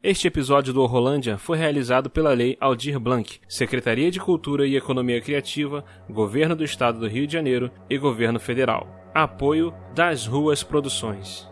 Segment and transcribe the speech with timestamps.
[0.00, 5.20] Este episódio do Rolândia foi realizado pela Lei Aldir Blanc, Secretaria de Cultura e Economia
[5.20, 8.86] Criativa, Governo do Estado do Rio de Janeiro e Governo Federal.
[9.12, 11.50] Apoio das Ruas Produções.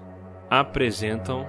[0.49, 1.45] Apresentam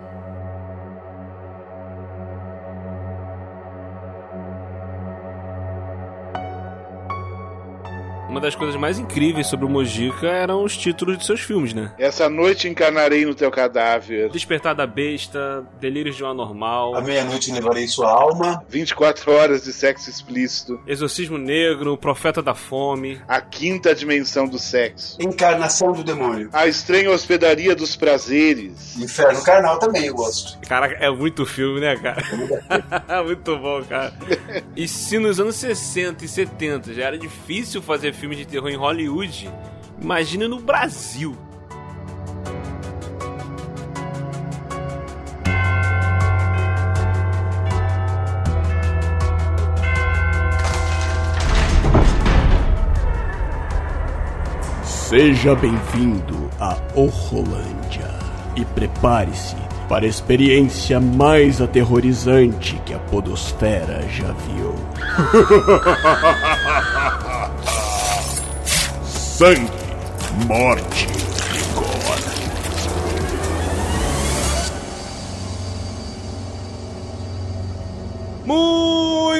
[8.37, 11.91] uma das coisas mais incríveis sobre o Mojica eram os títulos de seus filmes, né?
[11.97, 14.29] Essa noite encarnarei no teu cadáver.
[14.29, 16.95] Despertar da Besta, Delírios de um Anormal.
[16.95, 18.63] A meia-noite levarei sua alma.
[18.69, 20.79] 24 horas de sexo explícito.
[20.85, 23.19] Exorcismo Negro, o Profeta da Fome.
[23.27, 25.17] A quinta dimensão do sexo.
[25.19, 26.49] Encarnação do demônio.
[26.53, 28.97] A estranha hospedaria dos prazeres.
[28.97, 30.59] Inferno Carnal também eu gosto.
[30.67, 32.21] Cara, é muito filme, né, cara?
[33.25, 34.13] muito bom, cara.
[34.75, 38.75] E se nos anos 60 e 70 já era difícil fazer filme de terror em
[38.75, 39.49] Hollywood,
[40.01, 41.35] imagina no Brasil.
[54.83, 58.13] Seja bem-vindo a Horrolândia
[58.57, 59.55] e prepare-se
[59.87, 64.75] para a experiência mais aterrorizante que a Podosfera já viu.
[69.37, 69.69] Sangue,
[70.47, 71.05] morte,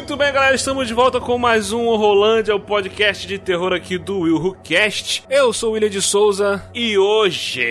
[0.08, 3.98] Muito bem, galera, estamos de volta com mais um Rolândia, o podcast de terror aqui
[3.98, 5.26] do Will Who Cast.
[5.30, 7.62] Eu sou o William de Souza e hoje,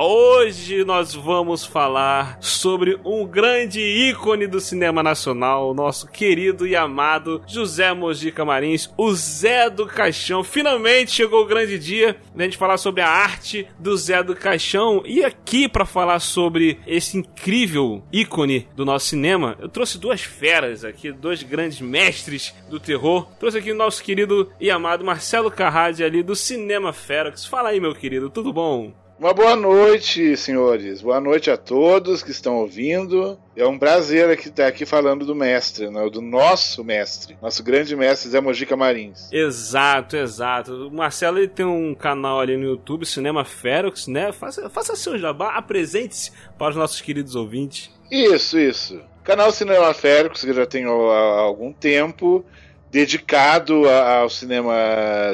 [0.00, 7.40] hoje nós vamos falar sobre um grande ícone do cinema nacional, nosso querido e amado
[7.46, 10.42] José Mojica Marins, o Zé do Caixão.
[10.42, 15.04] Finalmente chegou o grande dia da gente falar sobre a arte do Zé do Caixão
[15.06, 20.84] e aqui para falar sobre esse incrível ícone do nosso cinema, eu trouxe duas feras
[20.84, 23.28] aqui, dois grandes mestres do terror.
[23.38, 27.46] Trouxe aqui o nosso querido e amado Marcelo Carradi ali do Cinema Ferox.
[27.46, 28.92] Fala aí, meu querido, tudo bom?
[29.16, 31.00] Uma boa noite, senhores.
[31.00, 33.38] Boa noite a todos que estão ouvindo.
[33.54, 36.10] É um prazer aqui estar aqui falando do mestre, né?
[36.10, 39.32] do nosso mestre, nosso grande mestre Zé Mojica Marins.
[39.32, 40.88] Exato, exato.
[40.88, 44.32] O Marcelo ele tem um canal ali no YouTube, Cinema Ferox, né?
[44.32, 47.90] Faça, faça seu jabá, apresente-se para os nossos queridos ouvintes.
[48.10, 49.00] Isso, isso.
[49.24, 52.44] Canal Cinema Féricos, que já tenho há algum tempo,
[52.90, 54.74] dedicado ao cinema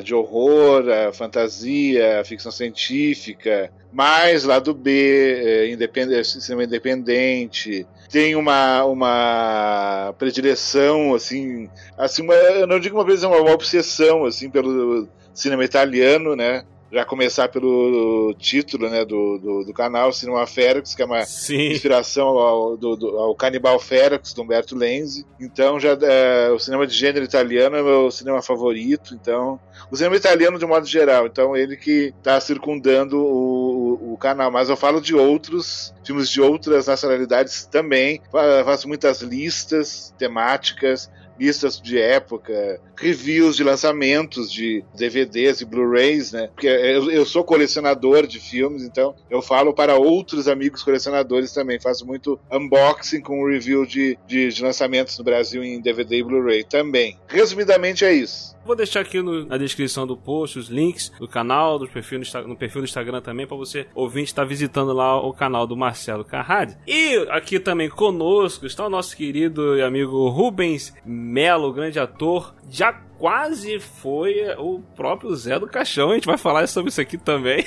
[0.03, 7.85] de horror, a fantasia, a ficção científica, mais lado B, independente, cinema independente.
[8.09, 11.69] Tem uma, uma predileção, assim,
[11.99, 16.37] assim uma, eu não digo uma vez, é uma, uma obsessão, assim, pelo cinema italiano,
[16.37, 16.65] né?
[16.93, 21.71] Já começar pelo título né, do, do, do canal, Cinema Ferox, que é uma Sim.
[21.71, 25.25] inspiração ao, do, do, ao Canibal Ferox, do Humberto Lenzi.
[25.39, 29.15] Então, já é, o cinema de gênero italiano é meu cinema favorito.
[29.15, 31.27] Então, o cinema italiano de modo geral.
[31.27, 34.51] Então, ele que está circundando o, o, o, canal.
[34.51, 38.21] Mas eu falo de outros filmes de outras nacionalidades também.
[38.65, 46.49] Faço muitas listas temáticas listas de época, reviews de lançamentos de DVDs e Blu-rays, né?
[46.49, 51.81] Porque eu, eu, sou colecionador de filmes, então eu falo para outros amigos colecionadores também.
[51.81, 56.65] Faço muito unboxing com review de, de, de lançamentos no Brasil em DVD e Blu-ray
[56.65, 57.19] também.
[57.27, 58.55] Resumidamente é isso.
[58.65, 62.49] Vou deixar aqui no, na descrição do post os links do canal, do perfil no,
[62.49, 66.25] no perfil do Instagram também, para você ouvinte estar visitando lá o canal do Marcelo
[66.25, 66.77] Carrade.
[66.87, 70.93] E aqui também conosco está o nosso querido e amigo Rubens
[71.31, 76.11] Melo, grande ator, já quase foi o próprio Zé do Caixão.
[76.11, 77.65] A gente vai falar sobre isso aqui também.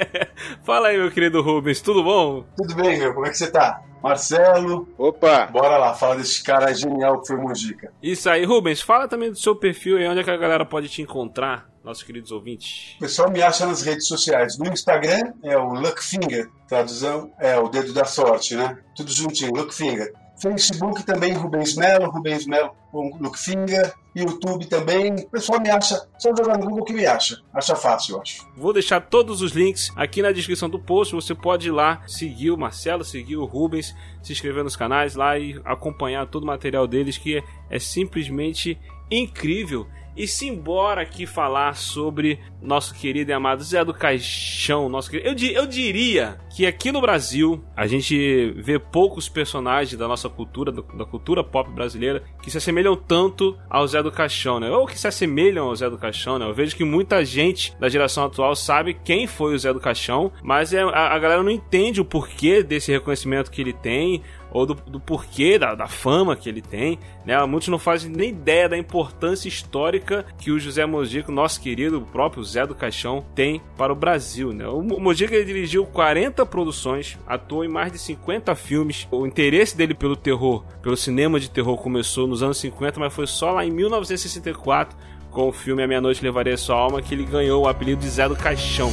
[0.64, 2.46] Fala aí, meu querido Rubens, tudo bom?
[2.56, 3.12] Tudo bem, meu.
[3.12, 3.82] Como é que você tá?
[4.02, 4.88] Marcelo.
[4.96, 5.46] Opa!
[5.46, 7.92] Bora lá, fala desse cara genial que foi Mojica.
[8.02, 10.88] Isso aí, Rubens, fala também do seu perfil e onde é que a galera pode
[10.88, 12.96] te encontrar, nossos queridos ouvintes.
[12.96, 14.58] O pessoal me acha nas redes sociais.
[14.58, 18.78] No Instagram é o Luckfinger, tradução é o dedo da sorte, né?
[18.96, 20.10] Tudo juntinho, Luckfinger.
[20.40, 23.92] Facebook também, Rubens Melo, Rubens Melo com Luckfinger.
[24.14, 25.12] YouTube também.
[25.14, 27.42] O pessoal me acha, só jogar no Google que me acha.
[27.52, 28.46] Acha fácil, eu acho.
[28.56, 31.14] Vou deixar todos os links aqui na descrição do post.
[31.14, 35.36] Você pode ir lá seguir o Marcelo, seguir o Rubens, se inscrever nos canais lá
[35.38, 38.78] e acompanhar todo o material deles, que é, é simplesmente
[39.10, 39.86] incrível.
[40.16, 44.88] E simbora aqui falar sobre nosso querido e amado Zé do Caixão.
[44.88, 45.28] Nosso querido...
[45.28, 50.70] eu, eu diria que aqui no Brasil a gente vê poucos personagens da nossa cultura,
[50.70, 54.70] da cultura pop brasileira, que se assemelham tanto ao Zé do Caixão, né?
[54.70, 56.46] Ou que se assemelham ao Zé do Caixão, né?
[56.46, 60.30] Eu vejo que muita gente da geração atual sabe quem foi o Zé do Caixão,
[60.42, 64.22] mas é, a galera não entende o porquê desse reconhecimento que ele tem
[64.54, 66.96] ou do, do porquê da, da, fama que ele tem,
[67.26, 67.44] né?
[67.44, 72.44] Muitos não fazem nem ideia da importância histórica que o José Mojica, nosso querido, próprio
[72.44, 74.66] Zé do Caixão, tem para o Brasil, né?
[74.68, 79.08] O Mojica dirigiu 40 produções, atuou em mais de 50 filmes.
[79.10, 83.26] O interesse dele pelo terror, pelo cinema de terror começou nos anos 50, mas foi
[83.26, 84.96] só lá em 1964
[85.32, 88.00] com o filme A Meia Noite Levarei a Sua Alma que ele ganhou o apelido
[88.00, 88.92] de Zé do Caixão.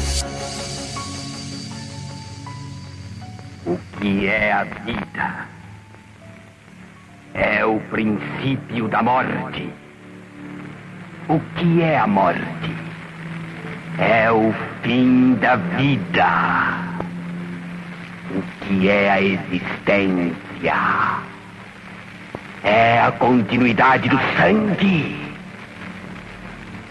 [3.63, 5.50] O que é a vida?
[7.33, 9.69] É o princípio da morte.
[11.29, 12.75] O que é a morte?
[13.97, 16.27] É o fim da vida.
[18.31, 20.73] O que é a existência?
[22.63, 25.17] É a continuidade do sangue.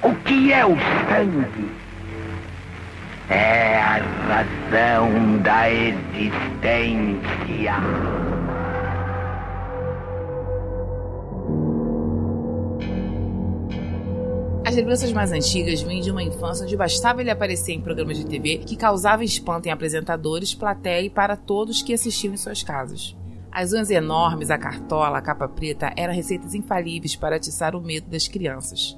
[0.03, 0.77] O que é o
[1.09, 1.71] sangue?
[3.29, 7.21] É a razão da existência.
[14.71, 18.25] As lembranças mais antigas vêm de uma infância onde bastava ele aparecer em programas de
[18.25, 23.17] TV que causava espanto em apresentadores, plateia e para todos que assistiam em suas casas.
[23.51, 28.09] As unhas enormes, a cartola, a capa preta eram receitas infalíveis para atiçar o medo
[28.09, 28.97] das crianças.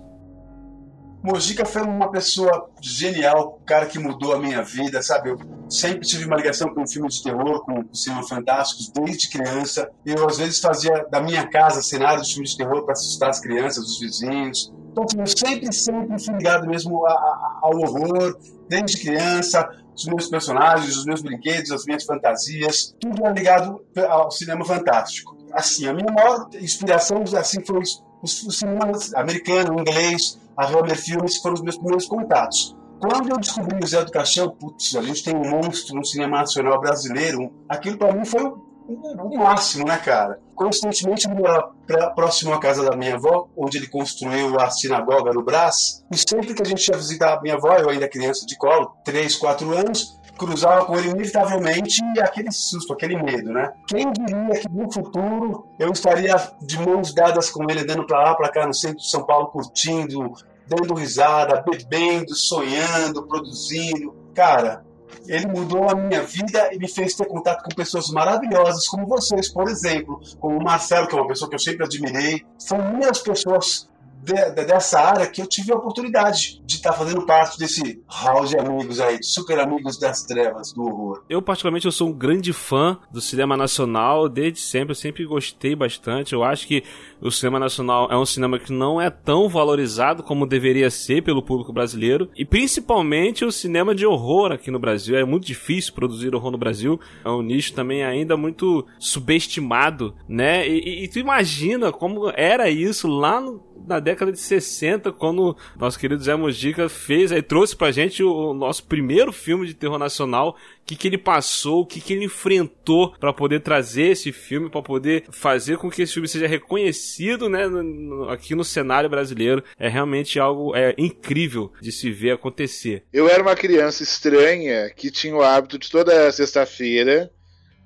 [1.23, 5.31] Mojica foi uma pessoa genial, cara que mudou a minha vida, sabe?
[5.31, 5.39] Eu
[5.71, 9.91] sempre tive uma ligação com filmes de terror, com cinema fantásticos, desde criança.
[10.05, 13.41] Eu, às vezes, fazia da minha casa cenários de filmes de terror para assustar as
[13.41, 14.71] crianças, os vizinhos.
[14.93, 20.05] Então, assim, eu sempre, sempre fui ligado mesmo a, a, ao horror, desde criança, os
[20.05, 25.37] meus personagens, os meus brinquedos, as minhas fantasias, tudo era ligado ao cinema fantástico.
[25.53, 27.81] Assim, a minha maior inspiração assim foi
[28.23, 32.77] o cinema americano, inglês, a Hammer Filmes foram os meus primeiros contatos.
[33.01, 36.39] Quando eu descobri o Zé do Caixão, putz, a gente tem um monstro no cinema
[36.39, 38.53] nacional brasileiro, aquilo para mim foi
[38.89, 40.39] o, o, máximo, né, cara?
[40.55, 41.73] Constantemente ele morava
[42.15, 46.55] próximo à casa da minha avó, onde ele construiu a sinagoga no Brás, e sempre
[46.55, 49.73] que a gente ia visitar a minha avó, eu ainda criança de colo, 3, 4
[49.77, 53.73] anos, cruzava com ele inevitavelmente aquele susto, aquele medo, né?
[53.87, 58.35] Quem diria que no futuro eu estaria de mãos dadas com ele, andando para lá,
[58.35, 60.33] para cá no centro de São Paulo, curtindo,
[60.67, 64.15] dando risada, bebendo, sonhando, produzindo.
[64.35, 64.85] Cara,
[65.27, 69.53] ele mudou a minha vida e me fez ter contato com pessoas maravilhosas como vocês,
[69.53, 72.43] por exemplo, como o Marcelo, que é uma pessoa que eu sempre admirei.
[72.59, 73.89] São muitas pessoas
[74.23, 78.01] de, de, dessa área que eu tive a oportunidade de estar tá fazendo parte desse
[78.07, 81.25] hall de amigos aí, de super amigos das trevas, do horror.
[81.29, 85.75] Eu, particularmente, eu sou um grande fã do cinema nacional, desde sempre, eu sempre gostei
[85.75, 86.33] bastante.
[86.33, 86.85] Eu acho que
[87.21, 91.43] o cinema nacional é um cinema que não é tão valorizado como deveria ser pelo
[91.43, 95.17] público brasileiro, e principalmente o cinema de horror aqui no Brasil.
[95.17, 100.69] É muito difícil produzir horror no Brasil, é um nicho também ainda muito subestimado, né?
[100.69, 105.57] E, e, e tu imagina como era isso lá no na década de 60, quando
[105.77, 109.75] nosso querido Zé Mojica fez, aí trouxe pra gente o, o nosso primeiro filme de
[109.75, 114.13] terror nacional, o que, que ele passou, o que, que ele enfrentou para poder trazer
[114.13, 118.55] esse filme, para poder fazer com que esse filme seja reconhecido, né, no, no, aqui
[118.55, 119.63] no cenário brasileiro.
[119.79, 123.05] É realmente algo é, incrível de se ver acontecer.
[123.13, 127.31] Eu era uma criança estranha que tinha o hábito de toda sexta-feira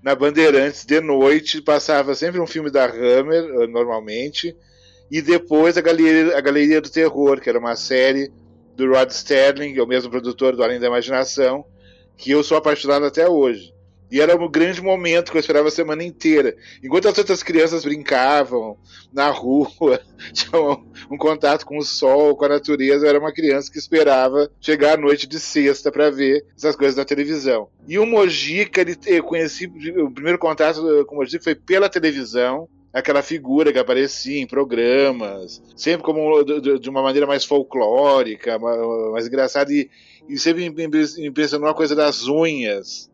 [0.06, 4.56] na Bandeirantes de noite passava sempre um filme da Hammer, normalmente,
[5.10, 8.30] e depois a Galeria, a Galeria do Terror, que era uma série
[8.74, 11.64] do Rod Sterling, é o mesmo produtor do Além da Imaginação,
[12.16, 13.74] que eu sou apaixonado até hoje.
[14.10, 16.56] E era um grande momento que eu esperava a semana inteira.
[16.82, 18.78] Enquanto as outras crianças brincavam
[19.12, 20.00] na rua,
[20.32, 24.48] tinham um contato com o sol, com a natureza, eu era uma criança que esperava
[24.60, 27.68] chegar à noite de sexta para ver essas coisas na televisão.
[27.88, 32.68] E o Mojica, ele, eu conheci, o primeiro contato com o Mojica foi pela televisão,
[32.96, 39.70] aquela figura que aparecia em programas, sempre como de uma maneira mais folclórica, mais engraçada,
[39.70, 39.90] e,
[40.26, 40.72] e sempre
[41.18, 43.10] impressionou a coisa das unhas.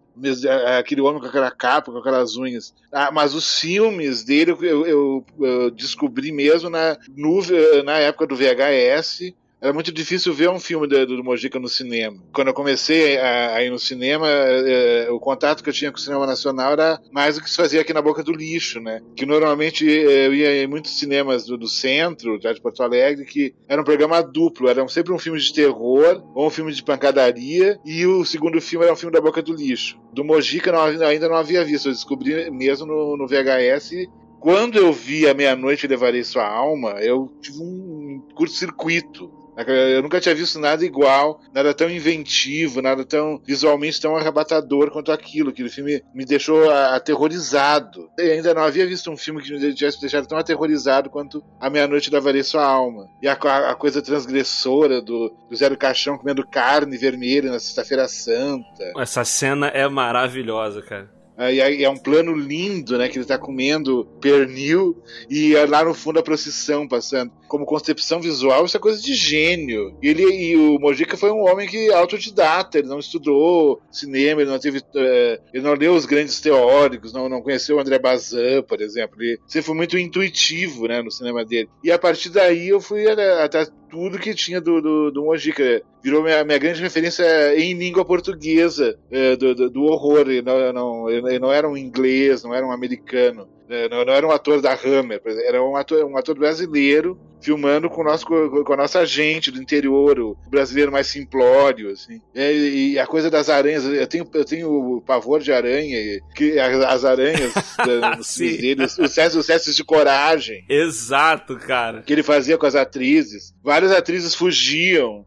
[0.79, 2.73] Aquele homem com aquela capa, com aquelas unhas.
[2.93, 7.41] Ah, mas os filmes dele eu, eu, eu descobri mesmo na, no,
[7.83, 12.17] na época do VHS era muito difícil ver um filme do, do Mojica no cinema.
[12.33, 15.99] Quando eu comecei a, a ir no cinema, é, o contato que eu tinha com
[15.99, 19.01] o cinema nacional era mais do que se fazia aqui na boca do lixo, né?
[19.15, 23.25] Que normalmente é, eu ia em muitos cinemas do, do centro, já de Porto Alegre,
[23.25, 26.83] que era um programa duplo, era sempre um filme de terror ou um filme de
[26.83, 29.97] pancadaria, e o segundo filme era um filme da boca do lixo.
[30.13, 34.09] Do Mojica não, ainda não havia visto, eu descobri mesmo no, no VHS
[34.41, 40.35] quando eu vi a meia-noite levarei sua alma, eu tive um curto-circuito Eu nunca tinha
[40.35, 45.51] visto nada igual, nada tão inventivo, nada tão visualmente tão arrebatador quanto aquilo.
[45.51, 48.09] Aquele filme me deixou aterrorizado.
[48.19, 51.69] Eu ainda não havia visto um filme que me tivesse deixado tão aterrorizado quanto A
[51.69, 53.07] Meia-Noite Lavaria Sua Alma.
[53.23, 58.93] E a, a, coisa transgressora do, do Zero Caixão comendo carne vermelha na Sexta-feira Santa.
[58.97, 61.23] Essa cena é maravilhosa, cara.
[61.51, 63.09] E é um plano lindo, né?
[63.09, 67.33] Que ele tá comendo pernil e é lá no fundo a procissão passando.
[67.53, 69.95] Como concepção visual, isso é coisa de gênio.
[70.03, 74.51] E, ele, e o Mojica foi um homem que autodidata, ele não estudou cinema, ele
[74.51, 74.79] não teve.
[74.79, 79.23] Uh, ele não leu os grandes teóricos, não, não conheceu o André Bazin, por exemplo.
[79.23, 81.69] Ele sempre foi muito intuitivo, né, no cinema dele.
[81.85, 85.83] E a partir daí eu fui até tudo que tinha do, do, do Mojica.
[86.03, 90.21] Virou minha, minha grande referência em língua portuguesa uh, do, do, do, horror.
[90.21, 93.47] Ele não, não, ele não era um inglês, não era um americano.
[93.69, 97.91] Né, não, não, era um ator da Hammer, era um ator, um ator brasileiro filmando
[97.91, 102.21] com, nosso, com a nossa gente do interior, o brasileiro mais simplório, assim.
[102.35, 106.85] E, e a coisa das aranhas, eu tenho, eu tenho pavor de aranha, que as,
[106.85, 107.53] as aranhas
[108.39, 110.65] dele, os, os testes de coragem.
[110.69, 112.03] Exato, cara.
[112.03, 113.53] Que ele fazia com as atrizes.
[113.63, 115.27] Várias atrizes fugiam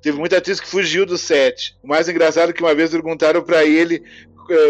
[0.00, 1.76] Teve muita atriz que fugiu do set.
[1.82, 4.02] O mais engraçado é que uma vez perguntaram para ele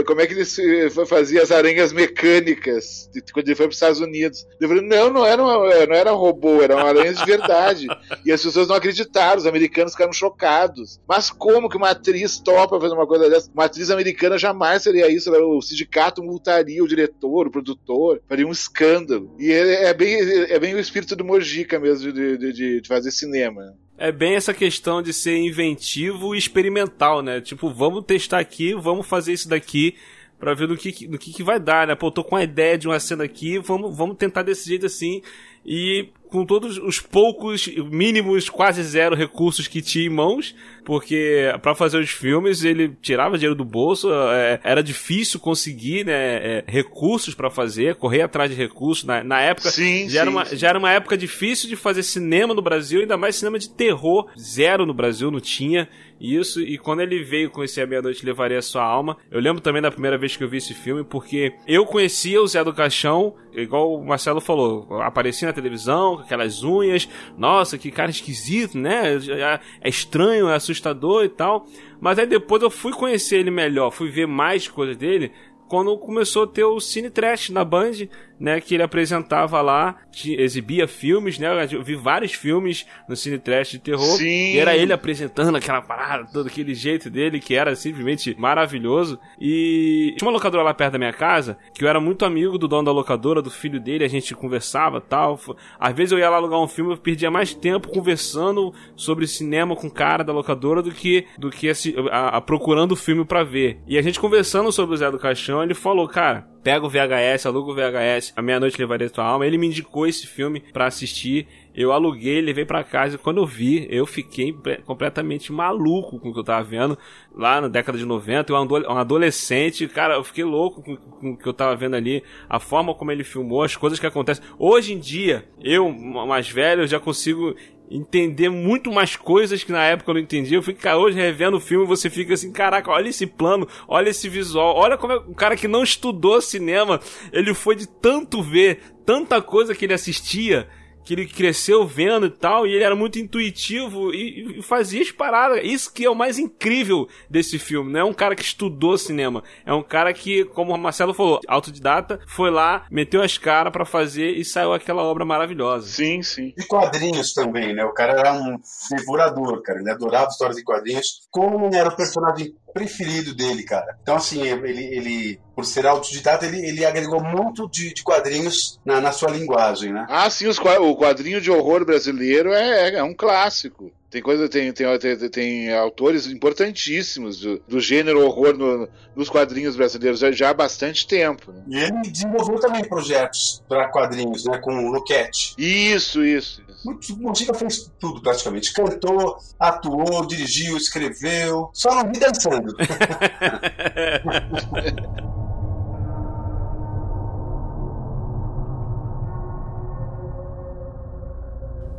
[0.07, 4.47] como é que ele fazia as aranhas mecânicas quando ele foi para os Estados Unidos.
[4.61, 7.87] Ele falou, não, não era, uma, eh, não era robô, eram aranhas de verdade.
[8.25, 11.01] e as pessoas não acreditaram, os americanos ficaram chocados.
[11.09, 13.51] Mas como que uma atriz topa fazer uma coisa dessa?
[13.53, 15.31] Uma atriz americana jamais seria isso.
[15.31, 19.35] O sindicato multaria o diretor, o produtor, faria um escândalo.
[19.39, 23.11] E é, é bem, é bem o espírito do Mojica mesmo de, de, de fazer
[23.11, 27.39] cinema é bem essa questão de ser inventivo e experimental, né?
[27.39, 29.95] Tipo, vamos testar aqui, vamos fazer isso daqui
[30.39, 31.95] para ver no que, no que, que vai dar, né?
[31.95, 35.21] Pô, tô com a ideia de uma cena aqui, vamos, vamos tentar desse jeito assim.
[35.65, 41.75] E com todos os poucos, mínimos, quase zero recursos que tinha em mãos, porque para
[41.75, 47.35] fazer os filmes ele tirava dinheiro do bolso, é, era difícil conseguir né, é, recursos
[47.35, 49.05] para fazer, correr atrás de recursos.
[49.05, 50.57] Na, na época sim, já, sim, era uma, sim.
[50.57, 54.29] já era uma época difícil de fazer cinema no Brasil, ainda mais cinema de terror,
[54.39, 55.89] zero no Brasil, não tinha
[56.21, 56.61] isso.
[56.61, 59.91] E quando ele veio conhecer A Meia-Noite Levaria a Sua Alma, eu lembro também da
[59.91, 63.95] primeira vez que eu vi esse filme, porque eu conhecia o Zé do Caixão, igual
[63.95, 69.17] o Marcelo falou, aparecia na televisão, com aquelas unhas, nossa, que cara esquisito, né?
[69.17, 71.67] É, é estranho, é assustador e tal.
[72.01, 75.33] Mas aí depois eu fui conhecer ele melhor, fui ver mais coisas dele,
[75.69, 78.09] quando começou a ter o Cine Trash na Band,
[78.41, 83.73] né, que ele apresentava lá, exibia filmes, né, eu vi vários filmes no Cine Trash
[83.73, 84.55] de terror, Sim.
[84.55, 90.15] e era ele apresentando aquela parada, todo aquele jeito dele, que era simplesmente maravilhoso, e
[90.17, 92.85] tinha uma locadora lá perto da minha casa, que eu era muito amigo do dono
[92.85, 95.39] da locadora, do filho dele, a gente conversava tal,
[95.79, 99.77] às vezes eu ia lá alugar um filme, eu perdia mais tempo conversando sobre cinema
[99.77, 103.45] com o cara da locadora do que, do que a, a, procurando o filme para
[103.45, 106.91] ver, e a gente conversando sobre o Zé do Caixão, ele falou, cara, pega o
[106.91, 109.47] VHS, aluga o VHS, a meia-noite levaria tua alma.
[109.47, 111.47] Ele me indicou esse filme para assistir.
[111.75, 116.33] Eu aluguei, levei para casa e quando eu vi, eu fiquei completamente maluco com o
[116.33, 116.99] que eu tava vendo
[117.33, 118.53] lá na década de 90.
[118.53, 122.25] Eu um adolescente, cara, eu fiquei louco com, com o que eu tava vendo ali,
[122.49, 124.45] a forma como ele filmou, as coisas que acontecem.
[124.59, 127.55] Hoje em dia, eu, mais velho, eu já consigo
[127.91, 130.57] entender muito mais coisas que na época eu não entendia.
[130.57, 134.29] Eu fico, hoje revendo o filme, você fica assim, caraca, olha esse plano, olha esse
[134.29, 137.01] visual, olha como é o cara que não estudou cinema,
[137.33, 140.69] ele foi de tanto ver, tanta coisa que ele assistia,
[141.05, 145.11] que ele cresceu vendo e tal, e ele era muito intuitivo e, e, fazia as
[145.11, 145.61] paradas.
[145.63, 147.93] Isso que é o mais incrível desse filme.
[147.93, 151.41] Não é um cara que estudou cinema, é um cara que, como o Marcelo falou,
[151.49, 155.89] autodidata, foi lá, meteu as caras para fazer e saiu aquela obra maravilhosa.
[155.89, 156.53] Sim, sim.
[156.57, 157.85] E quadrinhos também, né?
[157.85, 158.57] O cara era um
[158.91, 159.81] devorador, cara.
[159.81, 161.27] Ele adorava histórias de quadrinhos.
[161.31, 163.97] Como era o personagem preferido dele, cara.
[164.03, 169.01] Então, assim, ele, ele por ser autodidata, ele, ele agregou muito de, de quadrinhos na,
[169.01, 170.07] na, sua linguagem, né?
[170.09, 173.93] Ah, sim, os, o quadrinho de horror brasileiro é, é, é um clássico.
[174.11, 179.77] Tem coisa, tem, tem, tem, tem autores importantíssimos do, do gênero horror no, nos quadrinhos
[179.77, 181.53] brasileiros já, já, há bastante tempo.
[181.53, 181.63] Né?
[181.69, 184.59] E ele desenvolveu também projetos para quadrinhos, né?
[184.59, 185.55] Com o Luquete.
[185.57, 186.61] Isso, isso.
[186.85, 188.73] O Mojica fez tudo praticamente.
[188.73, 191.71] Cantou, atuou, dirigiu, escreveu.
[191.73, 192.75] Só não vi dançando.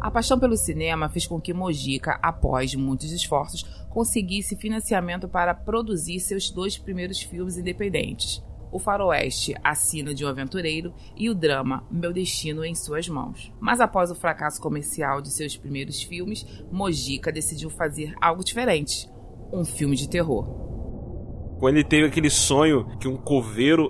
[0.02, 6.20] A paixão pelo cinema fez com que Mojica, após muitos esforços, conseguisse financiamento para produzir
[6.20, 8.44] seus dois primeiros filmes independentes.
[8.72, 13.52] o faroeste A Sina de um Aventureiro e o drama Meu Destino em Suas Mãos.
[13.60, 19.10] Mas após o fracasso comercial de seus primeiros filmes, Mojica decidiu fazer algo diferente,
[19.52, 20.71] um filme de terror.
[21.62, 23.88] Quando ele teve aquele sonho que um coveiro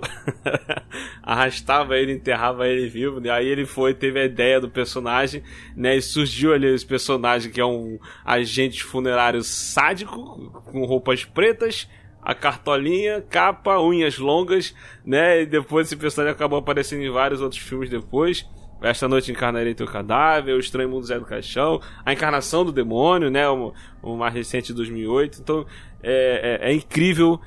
[1.24, 3.30] arrastava ele, enterrava ele vivo, né?
[3.30, 5.42] aí ele foi, teve a ideia do personagem,
[5.74, 5.96] né?
[5.96, 11.88] E surgiu ali esse personagem que é um agente funerário sádico, com roupas pretas,
[12.20, 15.40] a cartolinha, capa, unhas longas, né?
[15.40, 18.46] E depois esse personagem acabou aparecendo em vários outros filmes depois.
[18.82, 23.30] Esta noite encarnarei teu cadáver, O Estranho Mundo Zé do Caixão, A Encarnação do Demônio,
[23.30, 23.48] né?
[23.48, 25.40] O, o mais recente de 2008.
[25.40, 25.64] Então
[26.02, 27.40] é, é, é incrível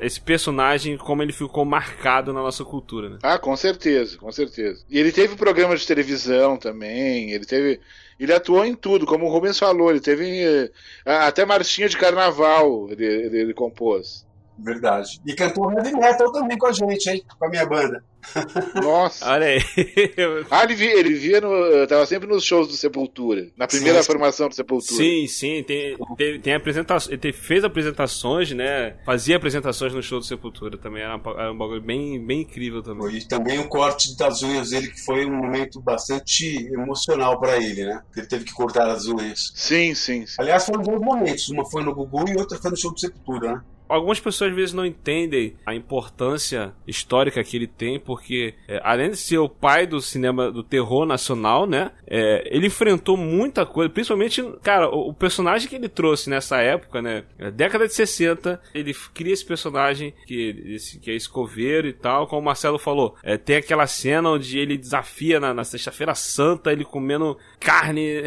[0.00, 3.10] esse personagem, como ele ficou marcado na nossa cultura.
[3.10, 3.18] Né?
[3.22, 4.84] Ah, com certeza, com certeza.
[4.90, 7.80] E ele teve programa de televisão também, ele teve.
[8.18, 10.44] Ele atuou em tudo, como o Rubens falou, ele teve.
[10.44, 10.70] Eh,
[11.04, 14.26] até marchinha de carnaval ele, ele, ele compôs.
[14.62, 15.20] Verdade.
[15.26, 17.24] E cantou heavy metal também com a gente, hein?
[17.38, 18.04] Com a minha banda.
[18.80, 19.28] Nossa.
[19.28, 19.58] Olha aí.
[20.50, 24.06] ah, ele via, ele via no, tava sempre nos shows do Sepultura, na primeira sim,
[24.06, 25.02] formação do Sepultura.
[25.02, 28.96] Sim, sim, tem, tem, tem apresentações, ele fez apresentações, né?
[29.04, 33.16] Fazia apresentações no show do Sepultura também, era, era um bagulho bem, bem incrível também.
[33.16, 37.84] E também o corte das unhas dele, que foi um momento bastante emocional para ele,
[37.84, 38.02] né?
[38.16, 39.52] Ele teve que cortar as unhas.
[39.54, 40.36] Sim, sim, sim.
[40.38, 43.54] Aliás, foram dois momentos, uma foi no Gugu e outra foi no show do Sepultura,
[43.54, 43.60] né?
[43.92, 49.10] Algumas pessoas às vezes não entendem a importância histórica que ele tem, porque é, além
[49.10, 51.92] de ser o pai do cinema do terror nacional, né?
[52.06, 57.00] É, ele enfrentou muita coisa, principalmente, cara, o, o, personagem que ele trouxe nessa época,
[57.00, 57.24] né?
[57.38, 62.26] É, década de 60, ele cria esse personagem que, esse, que é escoveiro e tal,
[62.26, 63.16] como o Marcelo falou.
[63.22, 68.22] É, tem aquela cena onde ele desafia na, na Sexta-feira Santa, ele comendo carne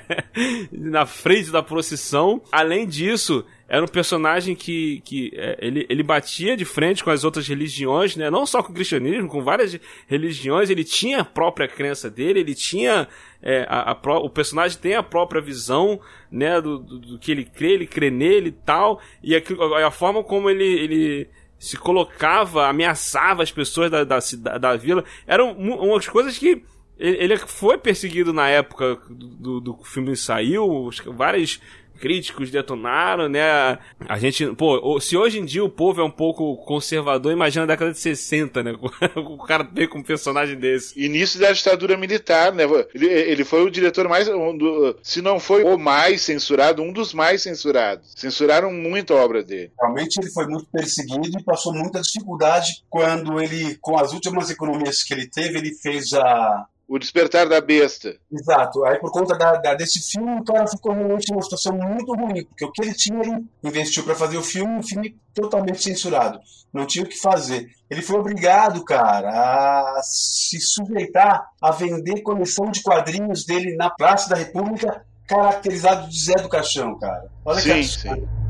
[0.72, 2.42] na frente da procissão.
[2.50, 7.24] Além disso, era um personagem que, que é, ele, ele batia de frente com as
[7.24, 8.28] outras religiões, né?
[8.28, 10.68] Não só com o cristianismo, com várias religiões.
[10.68, 13.08] Ele tinha a própria crença dele, ele tinha.
[13.40, 15.98] É, a, a, o personagem tem a própria visão,
[16.30, 16.60] né?
[16.60, 19.00] Do, do, do, que ele crê, ele crê nele e tal.
[19.22, 19.40] E a,
[19.86, 25.02] a forma como ele, ele se colocava, ameaçava as pessoas da, da, da, da vila.
[25.26, 26.62] Eram umas coisas que
[26.98, 31.58] ele foi perseguido na época do, do filme saiu, várias
[32.02, 33.78] críticos detonaram, né?
[34.08, 37.68] A gente, pô, se hoje em dia o povo é um pouco conservador, imagina a
[37.68, 38.72] década de 60, né?
[39.14, 41.00] o cara veio com um personagem desse.
[41.00, 42.64] Início da ditadura militar, né?
[42.92, 46.92] Ele, ele foi o diretor mais, um do, se não foi o mais censurado, um
[46.92, 48.12] dos mais censurados.
[48.16, 49.70] Censuraram muito a obra dele.
[49.80, 55.04] Realmente ele foi muito perseguido e passou muita dificuldade quando ele, com as últimas economias
[55.04, 58.14] que ele teve, ele fez a o Despertar da Besta.
[58.30, 58.84] Exato.
[58.84, 62.44] Aí, por conta da, da, desse filme, o cara ficou realmente numa situação muito ruim,
[62.44, 66.38] porque o que ele tinha, ele investiu para fazer o filme, um filme totalmente censurado.
[66.70, 67.66] Não tinha o que fazer.
[67.88, 74.28] Ele foi obrigado, cara, a se sujeitar a vender coleção de quadrinhos dele na Praça
[74.28, 77.30] da República, caracterizado de Zé do Caixão, cara.
[77.42, 78.41] Olha sim, que sim.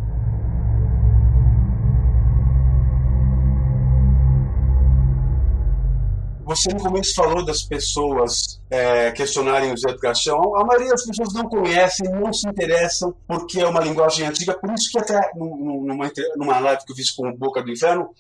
[6.54, 10.54] Você no começo falou das pessoas é, questionarem o Zé do Caixão.
[10.54, 14.52] A maioria das pessoas não conhecem, não se interessam, porque é uma linguagem antiga.
[14.52, 18.10] Por isso que até numa, numa live que eu fiz com o Boca do Inferno,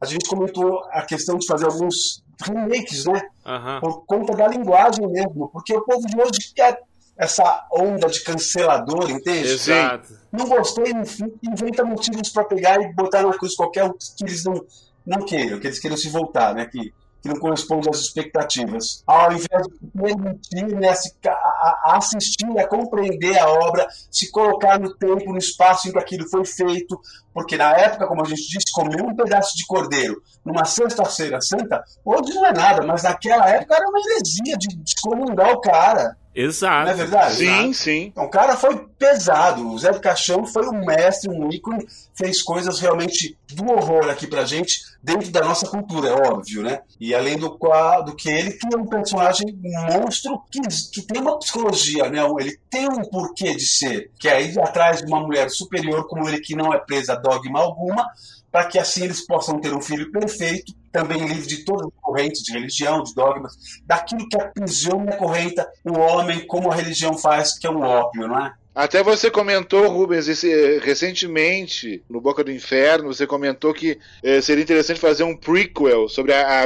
[0.00, 3.22] a gente comentou a questão de fazer alguns remakes, né?
[3.46, 3.80] Uhum.
[3.80, 5.48] Por conta da linguagem mesmo.
[5.50, 6.80] Porque o povo de hoje quer
[7.16, 9.48] essa onda de cancelador, entende?
[9.48, 10.12] Exato.
[10.32, 10.92] Não gostei,
[11.40, 14.60] inventa motivos para pegar e botar numa coisa qualquer que eles não,
[15.06, 16.66] não queiram, que eles queiram se voltar, né?
[16.66, 16.92] Que
[17.26, 19.02] que não corresponde às expectativas.
[19.06, 20.94] Ao invés de permitir né,
[21.26, 26.28] a, assistir, a compreender a obra, se colocar no tempo, no espaço em que aquilo
[26.28, 26.98] foi feito,
[27.34, 31.82] porque na época, como a gente disse, comer um pedaço de cordeiro numa sexta-feira santa,
[32.04, 36.16] hoje não é nada, mas naquela época era uma heresia de descomungar o cara.
[36.36, 36.84] Exato.
[36.84, 37.36] Não é verdade?
[37.36, 37.74] Sim, Exato.
[37.74, 38.02] sim.
[38.12, 39.66] Então, o cara foi pesado.
[39.66, 44.26] O Zé do Caixão foi um mestre, um ícone, fez coisas realmente do horror aqui
[44.26, 46.80] pra gente, dentro da nossa cultura, é óbvio, né?
[47.00, 47.58] E além do,
[48.04, 50.60] do que ele que é um personagem um monstro que,
[50.92, 52.20] que tem uma psicologia, né?
[52.38, 56.28] Ele tem um porquê de ser, que é ir atrás de uma mulher superior como
[56.28, 58.06] ele, que não é presa a dogma alguma,
[58.52, 62.42] para que assim eles possam ter um filho perfeito, também livre de todas as correntes
[62.42, 63.52] de religião, de dogmas,
[63.84, 68.26] daquilo que aprisiona e acorrenta o homem como a religião faz, que é um ópio,
[68.26, 68.54] não é?
[68.76, 74.62] Até você comentou, Rubens, esse, recentemente, no Boca do Inferno, você comentou que eh, seria
[74.62, 76.64] interessante fazer um prequel sobre a,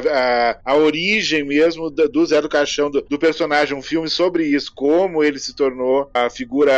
[0.65, 4.45] a, a origem mesmo do, do Zé do Caixão, do, do, personagem, um filme sobre
[4.45, 6.75] isso, como ele se tornou a figura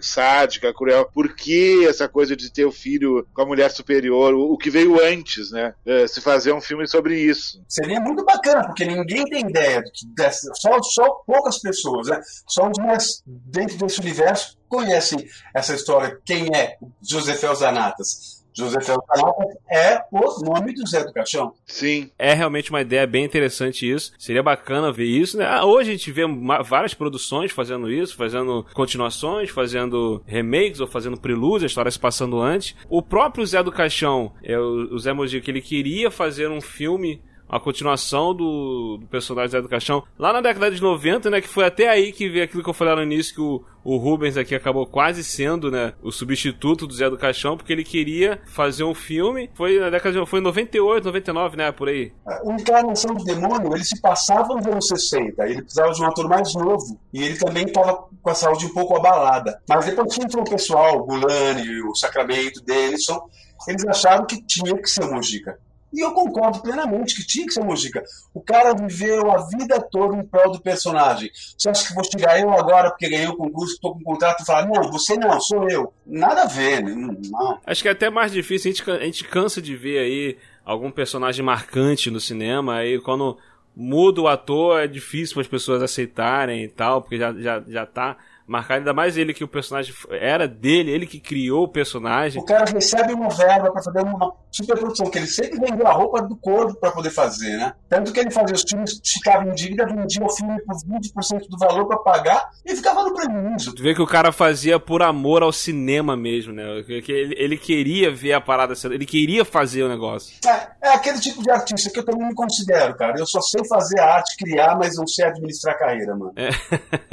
[0.00, 4.52] sádica, cruel, por que essa coisa de ter o filho com a mulher superior, o,
[4.52, 5.74] o que veio antes, né?
[5.84, 7.60] Eh, se fazer um filme sobre isso.
[7.68, 9.82] Seria muito bacana, porque ninguém tem ideia,
[10.14, 12.20] dessa, só, só poucas pessoas, né?
[12.46, 18.38] Só os mais dentro desse universo conhecem essa história, quem é José Felzanatas.
[18.58, 21.54] José Felzanatas é o nome do Zé do Caixão.
[21.64, 22.10] Sim.
[22.18, 24.12] É realmente uma ideia bem interessante isso.
[24.18, 25.46] Seria bacana ver isso, né?
[25.46, 26.22] Ah, hoje a gente vê
[26.64, 32.40] várias produções fazendo isso, fazendo continuações, fazendo remakes ou fazendo prelúdios, a história se passando
[32.40, 32.74] antes.
[32.88, 37.58] O próprio Zé do Caixão, é o Zé Mojica, ele queria fazer um filme a
[37.58, 41.64] continuação do, do, personagem Zé do Caixão, lá na década de 90, né, que foi
[41.64, 44.54] até aí que veio aquilo que eu falei no início, que o, o Rubens aqui
[44.54, 48.94] acabou quase sendo, né, o substituto do Zé do Caixão, porque ele queria fazer um
[48.94, 52.12] filme, foi na década de, foi em 98, 99, né, por aí.
[52.44, 56.28] O Encarnação do Demônio, ele se passava nos anos 60, ele precisava de um ator
[56.28, 59.60] mais novo, e ele também estava com a saúde um pouco abalada.
[59.68, 63.20] Mas depois que entrou o pessoal, o Gulani, o Sacramento, Denison,
[63.66, 65.58] eles acharam que tinha que ser o Mujica.
[65.92, 68.02] E eu concordo plenamente que tinha que ser música.
[68.34, 71.30] O cara viveu a vida toda em prol do personagem.
[71.56, 74.42] Você acha que vou chegar eu agora porque ganhei o concurso, estou com o contrato
[74.42, 75.92] e falar, não, você não, sou eu.
[76.06, 76.94] Nada a ver, né?
[76.94, 77.58] não.
[77.66, 80.90] Acho que é até mais difícil, a gente, a gente cansa de ver aí algum
[80.90, 83.38] personagem marcante no cinema, aí quando
[83.74, 87.86] muda o ator é difícil para as pessoas aceitarem e tal, porque já, já, já
[87.86, 88.16] tá
[88.48, 92.40] marcar ainda mais ele que o personagem era dele, ele que criou o personagem.
[92.40, 96.22] O cara recebe uma verba para fazer uma superprodução, que ele sempre vendeu a roupa
[96.22, 97.74] do corpo para poder fazer, né?
[97.88, 101.58] Tanto que ele fazia os filmes, ficava em dívida, vendia o filme por 20% do
[101.58, 103.74] valor para pagar e ficava no prejuízo.
[103.74, 106.82] Tu vê que o cara fazia por amor ao cinema mesmo, né?
[106.86, 110.38] Que ele, ele queria ver a parada, ele queria fazer o negócio.
[110.46, 113.18] É, é aquele tipo de artista que eu também me considero, cara.
[113.18, 116.32] Eu só sei fazer arte, criar, mas não sei administrar a carreira, mano.
[116.36, 116.48] É.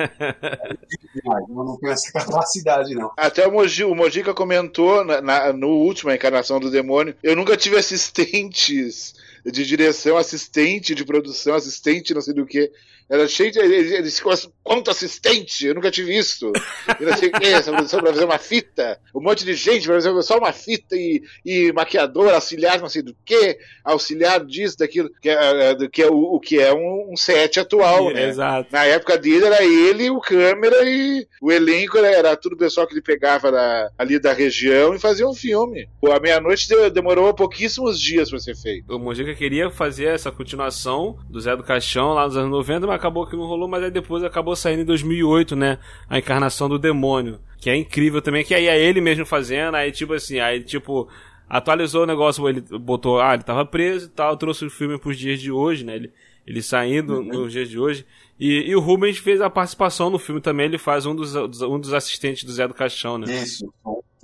[0.02, 3.12] é não tenho essa capacidade, não.
[3.18, 7.58] Até o, Moji, o Mojica comentou na, na, no último Encarnação do Demônio: eu nunca
[7.58, 9.14] tive assistentes
[9.46, 12.72] de direção, assistente de produção, assistente não sei do que.
[13.10, 13.60] Era cheio de.
[13.60, 15.68] Eles ficam assim, quanto assistente?
[15.68, 16.52] Eu nunca tive isso.
[17.00, 19.00] Eu não sei o que, essa produção pra fazer uma fita.
[19.14, 23.02] Um monte de gente pra fazer só uma fita e, e maquiador, auxiliar, não sei
[23.02, 27.12] do que, auxiliar disso, daquilo, que é, é que é o, o que é um,
[27.12, 28.30] um set atual, né?
[28.30, 28.70] Exato.
[28.72, 32.94] Na época dele era ele, o câmera e o elenco era tudo o pessoal que
[32.94, 35.88] ele pegava da, ali da região e fazia um filme.
[36.12, 38.94] A meia-noite demorou pouquíssimos dias pra ser feito.
[38.94, 42.95] O Mojica queria fazer essa continuação do Zé do Caixão lá nos anos 90, mas
[42.96, 45.78] acabou que não rolou, mas aí depois acabou saindo em 2008, né?
[46.10, 47.40] A encarnação do demônio.
[47.58, 51.08] Que é incrível também, que aí é ele mesmo fazendo, aí tipo assim, aí tipo,
[51.50, 55.18] atualizou o negócio, ele botou, ah, ele tava preso e tal, trouxe o filme pros
[55.18, 55.96] dias de hoje, né?
[55.96, 56.12] Ele,
[56.46, 57.24] ele saindo uhum.
[57.24, 58.06] nos dias de hoje.
[58.40, 61.80] E, e, o Rubens fez a participação no filme também, ele faz um dos, um
[61.80, 63.34] dos assistentes do Zé do Caixão, né?
[63.34, 63.66] Isso,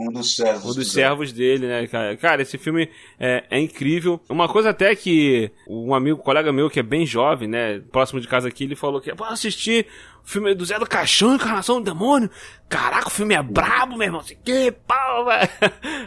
[0.02, 0.65] um dos servos.
[0.65, 2.17] Um dos servos dele, né, cara?
[2.17, 4.19] Cara, esse filme é, é, incrível.
[4.28, 8.19] Uma coisa até que um amigo, um colega meu que é bem jovem, né, próximo
[8.19, 9.86] de casa aqui, ele falou que, pô, assistir
[10.24, 12.30] o filme do Zé do Caixão, Encarnação do Demônio.
[12.67, 14.21] Caraca, o filme é brabo, meu irmão.
[14.21, 15.50] Assim, que pau, velho.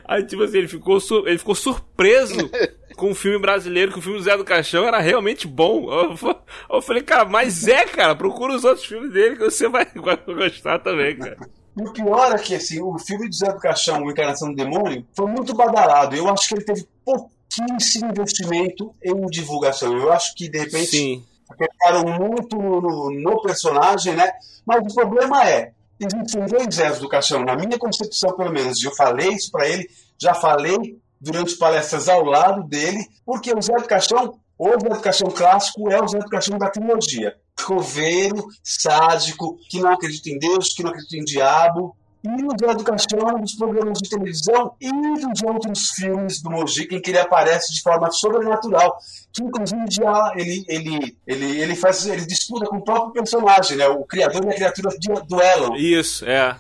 [0.06, 2.50] Aí, tipo assim, ele ficou, ele ficou surpreso
[2.96, 5.92] com o filme brasileiro, que o filme do Zé do Caixão era realmente bom.
[5.92, 6.36] Eu,
[6.70, 10.16] eu falei, cara, mas é, cara, procura os outros filmes dele que você vai, vai
[10.16, 11.38] gostar também, cara.
[11.76, 15.04] O pior é que assim, o filme do Zé do Caixão, O Encarnação do Demônio,
[15.16, 16.14] foi muito badalado.
[16.14, 19.96] Eu acho que ele teve pouquíssimo investimento em divulgação.
[19.96, 21.24] Eu acho que, de repente, Sim.
[21.50, 24.30] apertaram muito no, no, personagem, né?
[24.64, 28.82] Mas o problema é, existem dois Zés do Caixão, na minha concepção, pelo menos.
[28.82, 33.74] Eu falei isso para ele, já falei durante palestras ao lado dele, porque o Zé
[33.74, 37.34] do Caixão, o Zé do Caixão clássico, é o Zé do Caixão da trilogia.
[37.62, 41.96] Coveiro, sádico, que não acredita em Deus, que não acredita em diabo.
[42.24, 46.94] E o Zé do Caixão dos programas de televisão e dos outros filmes do Mojica
[46.94, 48.96] em que ele aparece de forma sobrenatural.
[49.30, 52.06] Que inclusive já ele, ele, ele, ele faz.
[52.06, 53.86] ele disputa com o próprio personagem, né?
[53.88, 55.76] O criador e a criatura duelam.
[55.76, 56.56] Isso, é.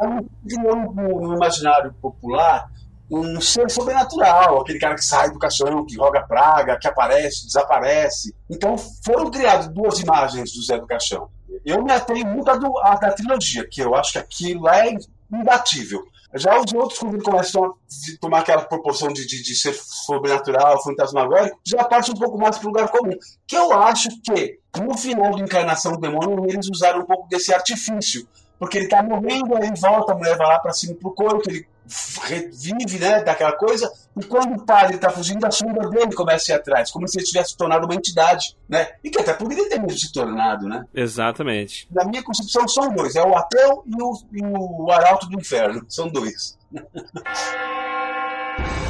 [0.00, 2.68] No imaginário popular,
[3.10, 8.34] um ser sobrenatural, aquele cara que sai do caixão, que roga praga, que aparece, desaparece.
[8.50, 11.28] Então foram criadas duas imagens do Zé do Caixão.
[11.64, 14.94] Eu me atenho muito à, do, à da trilogia, que eu acho que aquilo é
[15.32, 16.02] imbatível.
[16.36, 17.72] Já os outros, quando começam a
[18.20, 22.66] tomar aquela proporção de, de, de ser sobrenatural, fantasmagórico, já parte um pouco mais para
[22.66, 23.16] o lugar comum.
[23.46, 27.54] Que eu acho que, no final de Encarnação do Demônio, eles usaram um pouco desse
[27.54, 28.26] artifício
[28.58, 31.66] porque ele tá morrendo, aí volta, a mulher vai lá pra cima pro corpo, ele
[32.22, 36.54] revive, né, daquela coisa, e quando o padre está fugindo, a sombra dele começa a
[36.54, 39.78] ir atrás, como se ele tivesse tornado uma entidade, né, e que até poderia ter
[39.78, 40.84] mesmo se tornado, né.
[40.94, 41.86] Exatamente.
[41.90, 45.84] Na minha concepção são dois, é o Apel e o, e o Arauto do Inferno,
[45.88, 46.56] são dois.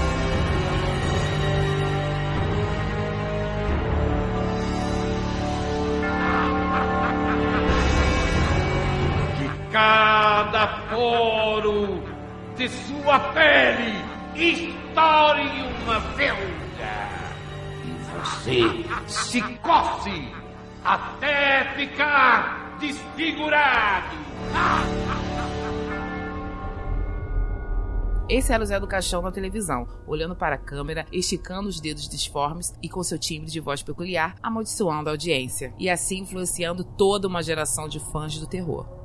[10.88, 12.02] foro
[12.56, 15.48] de sua pele estoure
[15.82, 17.08] uma verga.
[17.84, 20.32] E você se coce
[20.84, 24.16] até ficar desfigurado.
[28.26, 32.08] Esse era o Zé do Caixão na televisão, olhando para a câmera, esticando os dedos
[32.08, 37.28] disformes e com seu timbre de voz peculiar, amaldiçoando a audiência, e assim influenciando toda
[37.28, 39.03] uma geração de fãs do terror.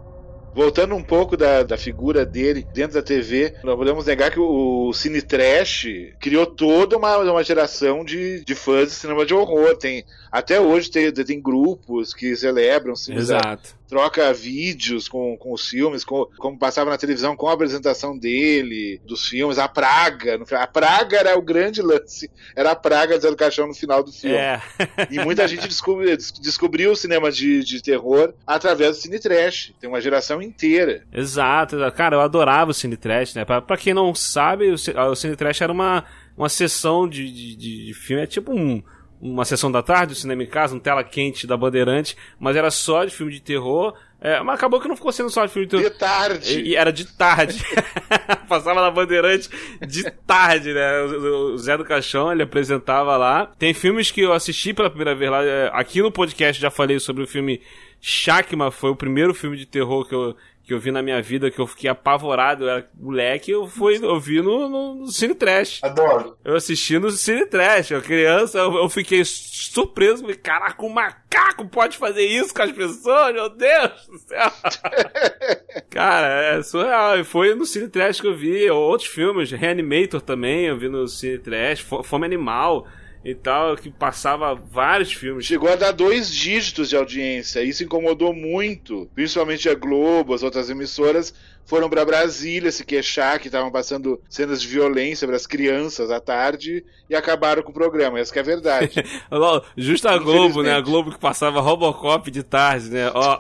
[0.54, 4.92] Voltando um pouco da, da figura dele dentro da TV, não podemos negar que o,
[4.94, 5.86] Cine Trash
[6.20, 9.78] criou toda uma, uma geração de, de fãs de cinema de horror.
[9.78, 16.04] Tem, até hoje tem, tem grupos que celebram Exato troca vídeos com, com os filmes,
[16.04, 20.40] com, como passava na televisão, com a apresentação dele, dos filmes, a praga.
[20.52, 22.30] A praga era o grande lance.
[22.56, 24.38] Era a praga do Zé do Caixão no final do filme.
[24.38, 24.62] É.
[25.10, 29.74] e muita gente descobriu, descobriu o cinema de, de terror através do Cine Trash.
[29.82, 31.04] Tem uma geração inteira.
[31.12, 31.78] Exato.
[31.96, 33.44] Cara, eu adorava o Cine Trash, né?
[33.44, 36.06] Pra, pra quem não sabe, o, o Cine Trash era uma,
[36.38, 37.56] uma sessão de, de,
[37.88, 38.84] de filme, é tipo um
[39.22, 42.72] uma sessão da tarde, o cinema em casa, um tela quente da Bandeirante, mas era
[42.72, 43.96] só de filme de terror.
[44.22, 45.90] É, mas acabou que não ficou sendo só de filme de terror.
[45.90, 46.62] De tarde.
[46.62, 47.64] E, era de tarde.
[48.50, 49.50] Passava na Bandeirante
[49.88, 51.02] de tarde, né?
[51.04, 53.52] O, o, Zé do Caixão, ele apresentava lá.
[53.58, 55.44] Tem filmes que eu assisti pela primeira vez lá.
[55.44, 57.62] É, aqui no podcast já falei sobre o filme
[58.02, 60.36] Shakma, foi o primeiro filme de terror que eu,
[60.70, 63.98] que eu vi na minha vida, que eu fiquei apavorado, eu era moleque, eu fui,
[63.98, 65.80] eu vi no, no, no Cine Trash.
[65.82, 66.38] Adoro.
[66.46, 71.68] Eu assisti no Cine Trash, eu criança, eu, eu fiquei surpreso, falei, caraca, um macaco
[71.68, 74.09] pode fazer isso com as pessoas, meu Deus
[75.90, 80.78] Cara, é surreal, foi no Cine Trash que eu vi outros filmes, Reanimator também, eu
[80.78, 82.88] vi no Cine Trash, Fome Animal,
[83.24, 85.46] e tal, que passava vários filmes.
[85.46, 87.62] Chegou a dar dois dígitos de audiência.
[87.64, 91.34] Isso incomodou muito, principalmente a Globo, as outras emissoras
[91.70, 96.20] foram para Brasília se queixar que estavam passando cenas de violência para as crianças à
[96.20, 98.20] tarde e acabaram com o programa.
[98.20, 99.04] Essa é a verdade.
[99.78, 100.74] Justo a Globo, né?
[100.74, 103.12] A Globo que passava Robocop de tarde, né?
[103.14, 103.38] Ó.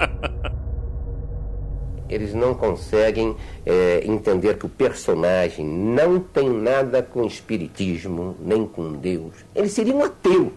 [2.08, 8.92] Eles não conseguem é, entender que o personagem não tem nada com espiritismo, nem com
[8.92, 9.34] Deus.
[9.54, 10.52] Ele seria um ateu.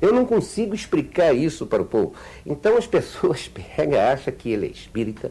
[0.00, 2.14] Eu não consigo explicar isso para o povo.
[2.46, 5.30] Então as pessoas pegam, acham que ele é espírita.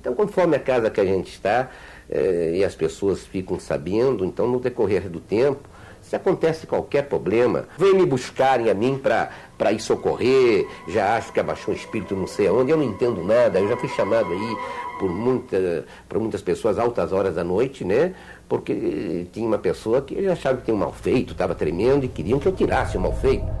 [0.00, 1.70] Então, conforme a casa que a gente está,
[2.08, 5.68] é, e as pessoas ficam sabendo, então no decorrer do tempo,
[6.10, 11.38] se acontece qualquer problema, vem me buscarem a mim para ir socorrer, já acho que
[11.38, 14.56] abaixou o espírito não sei aonde, eu não entendo nada, eu já fui chamado aí
[14.98, 18.12] por, muita, por muitas pessoas altas horas da noite, né?
[18.48, 22.40] Porque tinha uma pessoa que achava que tinha um mal feito, estava tremendo e queriam
[22.40, 23.59] que eu tirasse o mal feito.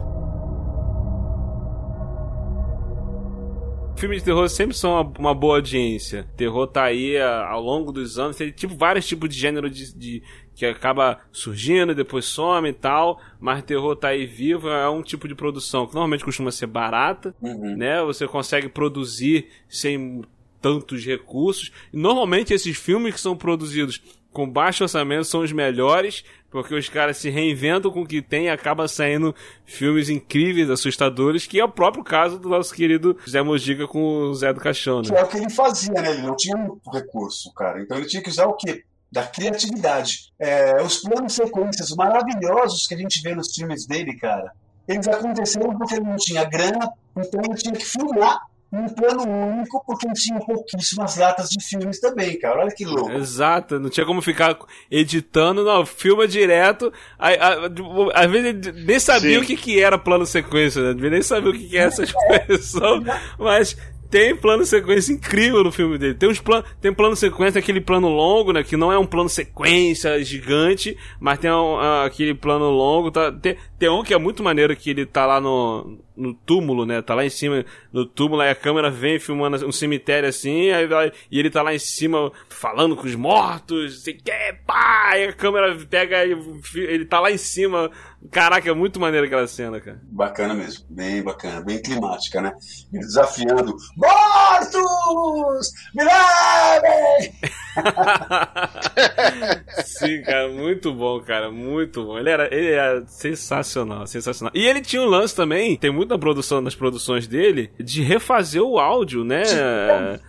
[4.00, 6.26] Filmes de terror sempre são uma, uma, boa audiência.
[6.36, 9.94] Terror tá aí a, ao longo dos anos, tem tipo vários tipos de gênero de,
[9.94, 10.22] de,
[10.54, 15.28] que acaba surgindo, depois some e tal, mas terror tá aí vivo, é um tipo
[15.28, 17.76] de produção que normalmente costuma ser barata, uhum.
[17.76, 18.02] né?
[18.02, 20.22] Você consegue produzir sem
[20.60, 21.70] tantos recursos.
[21.92, 24.00] E normalmente esses filmes que são produzidos
[24.32, 28.46] com baixo orçamento são os melhores, porque os caras se reinventam com o que tem
[28.46, 29.34] e acaba saindo
[29.64, 34.34] filmes incríveis, assustadores, que é o próprio caso do nosso querido Zé Mojica com o
[34.34, 35.08] Zé do Caixão, né?
[35.08, 36.10] Que é o que ele fazia, né?
[36.10, 37.80] Ele não tinha muito recurso, cara.
[37.80, 38.84] Então ele tinha que usar o quê?
[39.12, 40.32] da criatividade.
[40.38, 44.52] É, os planos sequências maravilhosos que a gente vê nos filmes dele, cara,
[44.86, 48.40] eles aconteceram porque ele não tinha grana, então ele tinha que filmar
[48.72, 52.60] um plano único, porque ele tinha pouquíssimas datas de filmes também, cara.
[52.60, 53.10] Olha que louco.
[53.12, 54.56] Exato, não tinha como ficar
[54.90, 56.92] editando, não, filma direto.
[57.18, 59.44] Às vezes ele nem sabia Sim.
[59.44, 61.10] o que, que era plano sequência, né?
[61.10, 63.02] Nem sabia o que, que é essa expressão,
[63.38, 63.76] mas
[64.10, 66.14] tem plano sequência incrível no filme dele.
[66.14, 68.64] Tem uns plan tem plano sequência, aquele plano longo, né?
[68.64, 73.10] Que não é um plano sequência gigante, mas tem um, uh, aquele plano longo.
[73.10, 76.84] Tá, tem, tem um que é muito maneiro que ele tá lá no, no túmulo,
[76.84, 77.00] né?
[77.02, 80.88] Tá lá em cima no túmulo, aí a câmera vem filmando um cemitério assim, aí
[81.30, 84.32] e ele tá lá em cima falando com os mortos, sei que,
[84.66, 85.10] pá!
[85.10, 86.36] Aí a câmera pega e
[86.74, 87.90] ele tá lá em cima.
[88.30, 90.00] Caraca, é muito maneiro aquela cena, cara.
[90.04, 92.52] Bacana mesmo, bem bacana, bem climática, né?
[92.92, 95.72] Desafiando: Mortos!
[95.94, 97.32] Milagre!
[99.84, 102.18] Sim, cara, muito bom, cara, muito bom.
[102.18, 104.52] Ele era, ele era sensacional, sensacional.
[104.54, 108.78] E ele tinha um lance também, tem muita produção nas produções dele, de refazer o
[108.78, 109.42] áudio, né?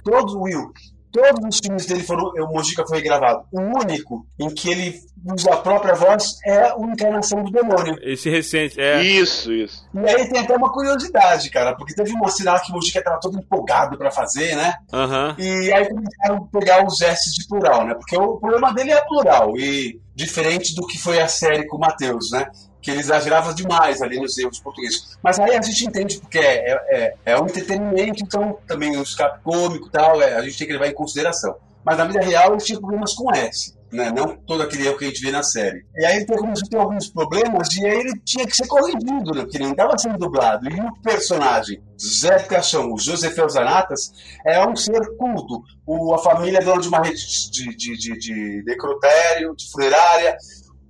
[0.03, 0.71] Todos, Will,
[1.11, 2.31] todos os filmes dele foram.
[2.43, 3.45] O Mojica foi gravado.
[3.51, 7.97] O único em que ele usa a própria voz é o Encarnação do Demônio.
[8.01, 9.03] Esse recente, é.
[9.03, 9.85] Isso, isso.
[9.93, 13.19] E aí tem até uma curiosidade, cara, porque teve uma cena que o Mojica tava
[13.19, 14.73] todo empolgado pra fazer, né?
[14.91, 15.35] Aham.
[15.37, 17.93] E aí começaram a pegar os S de plural, né?
[17.93, 19.55] Porque o problema dele é plural.
[19.57, 22.49] E diferente do que foi a série com o Matheus, né?
[22.81, 25.17] Que ele exagerava demais ali nos erros portugueses.
[25.23, 29.39] Mas aí a gente entende porque é, é, é um entretenimento, então também o escape
[29.43, 31.55] cômico e tal, é, a gente tem que levar em consideração.
[31.83, 33.75] Mas na vida real ele tinha problemas com S.
[33.91, 34.09] Né?
[34.09, 35.85] Não todo aquele erro que a gente vê na série.
[35.97, 39.33] E aí ele começou a ter alguns problemas e aí ele tinha que ser corrigido,
[39.33, 39.41] né?
[39.41, 40.69] porque ele não estava sendo dublado.
[40.69, 44.11] E o personagem, Zé Caixão, o Josefeu Zanatas,
[44.45, 45.61] é um ser culto.
[45.85, 50.37] O, a família é dona de uma rede de, de, de, de necrotério, de funerária.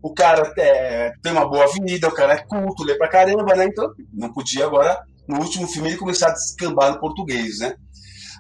[0.04, 3.66] O cara é, tem uma boa vida, o cara é culto, lê pra caramba, né?
[3.66, 7.74] Então não podia agora, no último filme, ele começar a descambar no português, né?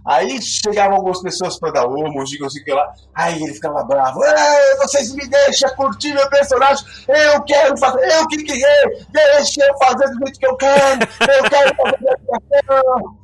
[0.06, 2.92] Aí chegavam algumas pessoas para dar não sei o que lá.
[3.14, 4.24] Aí ele ficava bravo.
[4.24, 6.86] "Ei, vocês me deixam curtir meu personagem.
[7.08, 9.06] Eu quero fazer, eu que criei.
[9.12, 11.04] Deixa eu fazer do jeito que eu quero.
[11.04, 13.22] Eu quero fazer da minha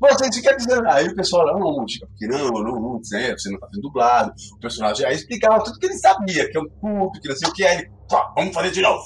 [0.00, 0.88] Vocês ficam dizendo.
[0.88, 4.32] Aí o pessoal, não, Mojica, porque não, não, não, é, você não tá sendo dublado.
[4.56, 7.48] O personagem aí explicava tudo que ele sabia, que é um culto, que não sei
[7.48, 7.66] o que.
[7.66, 7.90] Aí ele,
[8.36, 9.04] vamos fazer de novo.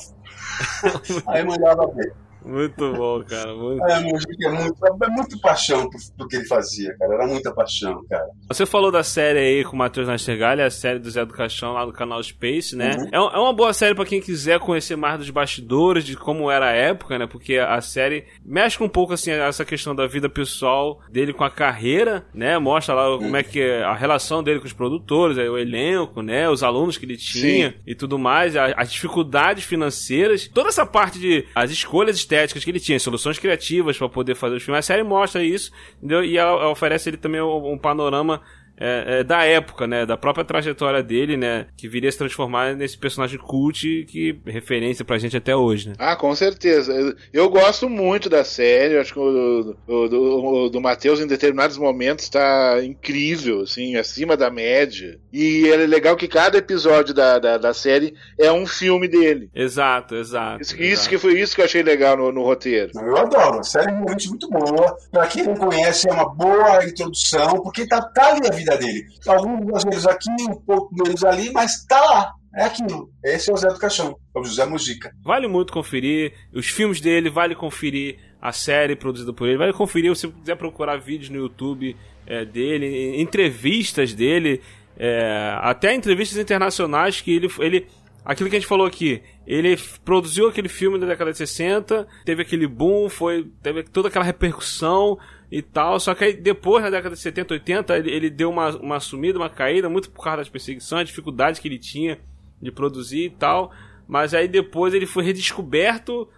[1.26, 2.27] aí mandava ver.
[2.48, 3.54] Muito bom, cara.
[3.54, 3.84] Muito...
[3.84, 7.14] É, é muito, é muito paixão por que ele fazia, cara.
[7.14, 8.26] Era muita paixão, cara.
[8.48, 11.74] Você falou da série aí com o Matheus Nastergalli, a série do Zé do Caixão
[11.74, 12.96] lá do canal Space, né?
[12.96, 13.08] Uhum.
[13.12, 16.70] É, é uma boa série pra quem quiser conhecer mais dos bastidores, de como era
[16.70, 17.26] a época, né?
[17.26, 21.50] Porque a série mexe um pouco, assim, essa questão da vida pessoal dele com a
[21.50, 22.58] carreira, né?
[22.58, 26.22] Mostra lá como é que é a relação dele com os produtores, aí o elenco,
[26.22, 26.48] né?
[26.48, 31.44] Os alunos que ele tinha e tudo mais, as dificuldades financeiras, toda essa parte de
[31.54, 34.78] as escolhas estéticas que ele tinha, soluções criativas pra poder fazer os filmes.
[34.78, 36.24] A série mostra isso, entendeu?
[36.24, 38.40] E ela, oferece ele também um panorama
[38.80, 40.04] é, é, da época, né?
[40.06, 41.66] Da própria trajetória dele, né?
[41.76, 45.90] Que viria a se transformar nesse personagem cult que é referência pra gente até hoje,
[45.90, 45.94] né?
[45.98, 46.92] Ah, com certeza.
[46.92, 48.94] Eu, eu gosto muito da série.
[48.94, 50.20] Eu acho que o, o- do,
[50.64, 55.18] o do Matheus, em determinados momentos, está incrível, assim, acima da média.
[55.32, 59.50] E é legal que cada episódio da, da, da série é um filme dele.
[59.54, 60.62] Exato, exato.
[60.62, 60.82] Isso, exato.
[60.92, 62.90] isso que foi isso que eu achei legal no, no roteiro.
[62.94, 64.96] Eu adoro, a série é realmente muito boa.
[65.10, 69.06] Pra quem não conhece, é uma boa introdução, porque tá, tá ali a vida dele.
[69.26, 72.34] Alguns exageros aqui, um pouco menos ali, mas tá lá.
[72.56, 73.10] É aquilo.
[73.22, 75.12] Esse é o Zé do Caixão, é o José Mujica.
[75.22, 80.14] Vale muito conferir os filmes dele, vale conferir a série produzida por ele, vale conferir
[80.16, 84.62] se quiser procurar vídeos no YouTube é, dele, entrevistas dele,
[84.96, 87.86] é, até entrevistas internacionais que ele, ele.
[88.24, 92.42] Aquilo que a gente falou aqui, ele produziu aquele filme da década de 60, teve
[92.42, 95.18] aquele boom, foi, teve toda aquela repercussão
[95.50, 98.68] e tal, só que aí depois, na década de 70, 80, ele, ele deu uma,
[98.76, 102.18] uma sumida, uma caída, muito por causa das perseguições, dificuldades que ele tinha
[102.60, 103.72] de produzir e tal.
[104.06, 106.28] Mas aí depois ele foi redescoberto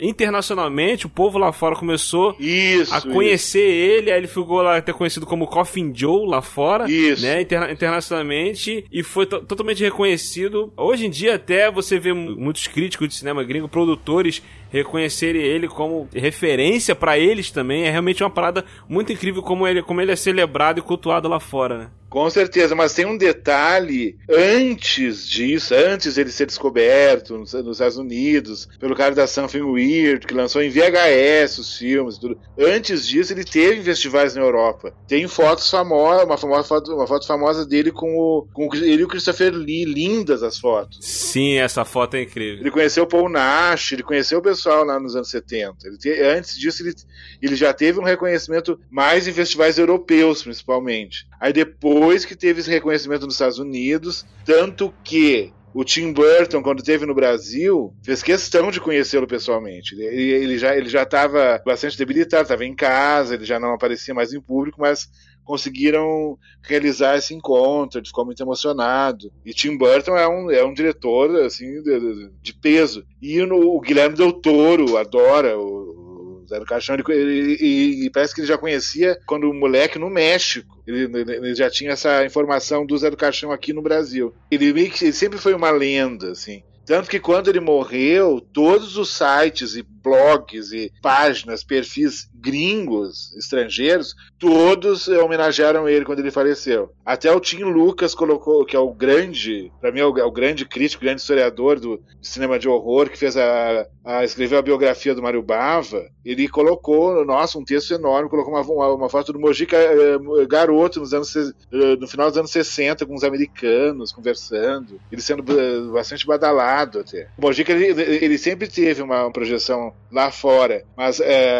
[0.00, 2.94] internacionalmente, o povo lá fora começou Isso.
[2.94, 7.22] a conhecer ele, aí ele ficou lá até conhecido como Coffin Joe lá fora, Isso.
[7.22, 10.72] né, interna- internacionalmente, e foi to- totalmente reconhecido.
[10.76, 14.42] Hoje em dia até você vê mu- muitos críticos de cinema gringo, produtores
[14.76, 19.82] reconhecerem ele como referência pra eles também, é realmente uma parada muito incrível como ele,
[19.82, 21.90] como ele é celebrado e cultuado lá fora, né?
[22.08, 27.98] Com certeza, mas tem um detalhe antes disso, antes dele ser descoberto nos, nos Estados
[27.98, 32.38] Unidos, pelo cara da Something Weird, que lançou em VHS os filmes, e tudo.
[32.58, 34.94] Antes disso, ele teve festivais na Europa.
[35.08, 39.04] Tem fotos famosas, uma, famosa foto, uma foto famosa dele com, o, com ele e
[39.04, 40.98] o Christopher Lee, lindas as fotos.
[41.00, 42.60] Sim, essa foto é incrível.
[42.60, 45.86] Ele conheceu o Paul Nash, ele conheceu o pessoal lá nos anos 70.
[45.86, 46.94] Ele te- antes disso, ele,
[47.40, 51.26] ele já teve um reconhecimento mais em festivais europeus, principalmente.
[51.40, 56.78] Aí depois que teve esse reconhecimento nos Estados Unidos, tanto que o Tim Burton, quando
[56.78, 59.94] esteve no Brasil, fez questão de conhecê-lo pessoalmente.
[59.94, 64.40] Ele, ele já estava bastante debilitado, estava em casa, ele já não aparecia mais em
[64.40, 65.08] público, mas
[65.46, 69.32] conseguiram realizar esse encontro, ele ficou muito emocionado.
[69.44, 73.04] E Tim Burton é um, é um diretor assim de, de- peso.
[73.22, 76.94] E no- o Guilherme Del Toro adora o, Zé do Caixão.
[76.94, 80.80] Ele, ele- e, e parece que ele já conhecia quando moleque no México.
[80.86, 84.32] Ele, ele já tinha essa informação do Zé do Caixão aqui no Brasil.
[84.50, 86.62] Ele, meio que, ele sempre foi uma lenda, assim.
[86.86, 94.14] Tanto que quando ele morreu, todos os sites e blogs e páginas, perfis gringos, estrangeiros,
[94.38, 96.92] todos homenagearam ele quando ele faleceu.
[97.04, 100.30] Até o Tim Lucas colocou, que é o grande, para mim é o, é o
[100.30, 105.12] grande crítico, grande historiador do cinema de horror, que fez a, a escreveu a biografia
[105.12, 109.40] do Mário Bava, ele colocou, nossa, um texto enorme, colocou uma, uma, uma foto do
[109.40, 115.00] Mojica eh, garoto nos anos, eh, no final dos anos 60, com os americanos, conversando,
[115.10, 117.28] ele sendo eh, bastante badalado até.
[117.38, 121.58] O Mojica, ele, ele sempre teve uma projeção lá fora, mas eh,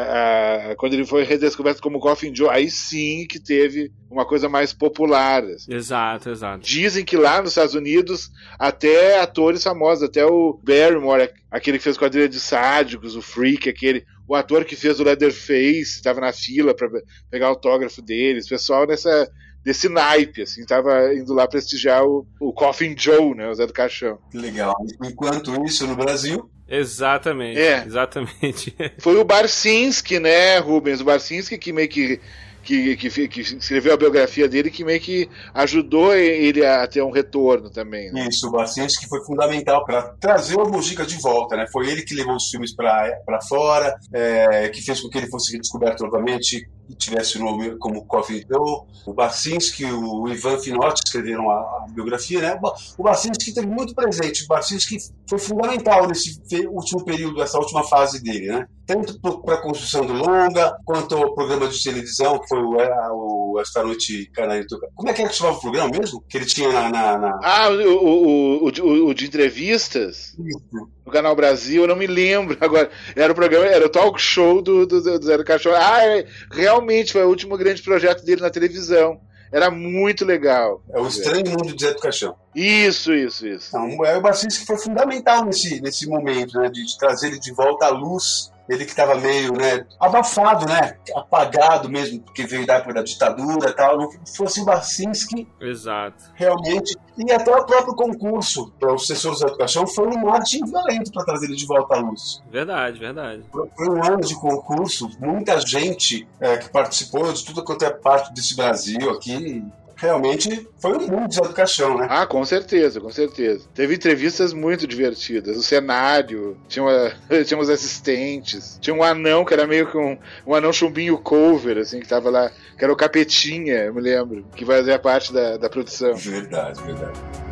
[0.71, 4.73] a- quando ele foi redescoberto como Coffin Joe, aí sim que teve uma coisa mais
[4.73, 5.43] popular.
[5.45, 5.75] assim.
[5.75, 6.65] Exato, exato.
[6.65, 11.97] Dizem que lá nos Estados Unidos, até atores famosos, até o Barrymore, aquele que fez
[11.97, 16.75] quadrilha de sádicos, o Freak, aquele, o ator que fez o Leatherface, estava na fila
[16.75, 16.89] para
[17.31, 19.29] pegar autógrafo deles, o pessoal nessa
[19.67, 23.73] desse naipe, assim, tava indo lá prestigiar o, o Coffin Joe, né, o Zé do
[23.73, 24.17] Caixão.
[24.31, 24.77] Que legal.
[25.03, 27.61] Enquanto isso, no Brasil, Exatamente.
[27.61, 27.85] É.
[27.85, 28.77] Exatamente.
[28.99, 31.01] Foi o Barcinski, né, Rubens?
[31.01, 32.21] O Barcinski que meio que,
[32.65, 37.13] que, que, que escreveu a biografia dele, que meio que ajudou ele a ter um
[37.13, 38.13] retorno também.
[38.13, 38.27] Né?
[38.29, 41.67] isso, o Barcinski que foi fundamental para trazer o Mujica de volta, né?
[41.73, 45.53] Foi ele que levou os filmes para fora, é, que fez com que ele fosse
[45.53, 48.83] redescoberto novamente e tivesse o nome como Coffee Joe.
[49.07, 52.61] O Barcinski e o Ivan Finotti escreveram a, a biografia, né?
[52.99, 54.45] O- Barcinski teve muito presente.
[54.45, 54.97] O Barcinski
[55.29, 58.67] foi fundamental nesse último período, essa última fase dele, né?
[58.87, 63.13] Tanto para a construção do longa, quanto ao programa de televisão, que foi o, a-
[63.13, 64.79] o Esta Noite Canarito.
[64.95, 66.23] Como é que é que chamava o programa mesmo?
[66.29, 67.41] Que ele tinha na- na- na...
[67.43, 70.89] Ah, o, o, o, o, o de entrevistas Isso.
[71.07, 72.91] No Canal Brasil, eu não me lembro agora.
[73.15, 75.77] Era o programa, era o talk show do, do, do Zé do Cachorro.
[75.79, 79.21] Ah, é, realmente foi o último grande projeto dele na televisão.
[79.53, 80.83] Era muito legal.
[80.93, 82.35] É o Estranho Mundo de Zé do Caixão.
[82.53, 83.69] Isso, isso, isso.
[83.69, 86.69] Então, é o Barcinski que foi fundamental nesse, nesse momento, né?
[86.69, 88.51] De, de trazer ele de volta à luz.
[88.69, 89.87] Ele que estava meio, né?
[90.01, 90.97] Abafado, né?
[91.15, 93.99] Apagado mesmo, porque veio da época da ditadura e tal.
[93.99, 96.25] Não fosse o Barcinski, Exato.
[96.35, 96.97] realmente.
[97.17, 100.67] E até o próprio concurso para o sucessor do Zé do Caixão foi um marketing
[100.67, 102.43] violento para trazer ele de volta à luz.
[102.51, 103.43] Verdade, verdade.
[103.51, 108.35] Foi um ano de concurso, muita gente é, que participou de tudo quanto é parte
[108.35, 109.65] desse Brasil aqui.
[109.97, 112.07] Realmente foi um mundo de Caixão, né?
[112.11, 113.67] Ah, com certeza, com certeza.
[113.75, 115.57] Teve entrevistas muito divertidas.
[115.57, 117.13] O cenário, tinha, uma,
[117.45, 121.79] tinha uns assistentes, tinha um anão que era meio que um, um anão chumbinho cover,
[121.79, 125.57] assim, que tava lá, que era o Capetinha, eu me lembro, que fazia parte da,
[125.57, 126.15] da produção.
[126.15, 127.46] Verdade, verdade.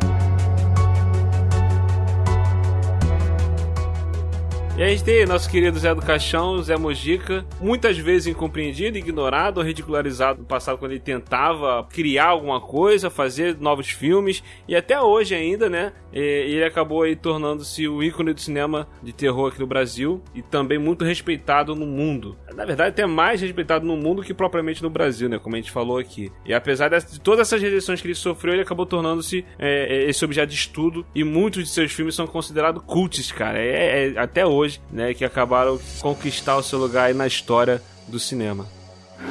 [4.77, 9.59] E a gente tem nosso querido Zé do Caixão, Zé Mojica, muitas vezes incompreendido, ignorado
[9.59, 14.99] ou ridicularizado no passado quando ele tentava criar alguma coisa, fazer novos filmes, e até
[14.99, 15.93] hoje ainda, né?
[16.11, 20.77] Ele acabou aí tornando-se o ícone do cinema de terror aqui no Brasil e também
[20.77, 22.37] muito respeitado no mundo.
[22.53, 25.39] Na verdade, até mais respeitado no mundo que propriamente no Brasil, né?
[25.39, 26.31] Como a gente falou aqui.
[26.45, 30.23] E apesar de todas essas rejeições que ele sofreu, ele acabou tornando-se é, é, esse
[30.23, 33.57] objeto de estudo e muitos de seus filmes são considerados cults, cara.
[33.59, 35.13] É, é- até hoje, né?
[35.13, 38.65] Que acabaram conquistar o seu lugar aí na história do cinema.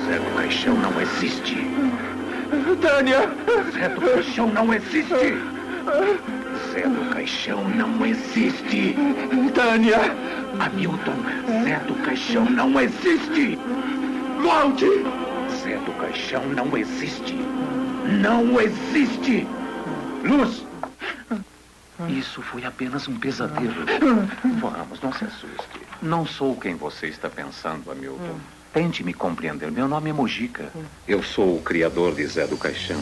[0.07, 1.57] Zé do Caixão não existe.
[2.80, 3.30] Tânia!
[3.72, 5.14] Zé do Caixão não existe.
[6.72, 8.97] Zé do Caixão não existe.
[9.55, 9.99] Tânia!
[10.59, 11.16] Hamilton,
[11.64, 13.59] Zé do Caixão não existe.
[14.43, 14.87] Volte!
[15.62, 17.35] Zé do Caixão não existe.
[18.20, 19.47] Não existe.
[20.24, 20.64] Luz!
[22.09, 23.87] Isso foi apenas um pesadelo.
[24.61, 25.81] Vamos, não se assuste.
[26.03, 28.39] Não sou quem você está pensando, Hamilton.
[28.73, 29.71] Tente me compreender.
[29.71, 30.73] Meu nome é Mojica.
[31.07, 33.01] Eu sou o criador de Zé do Caixão.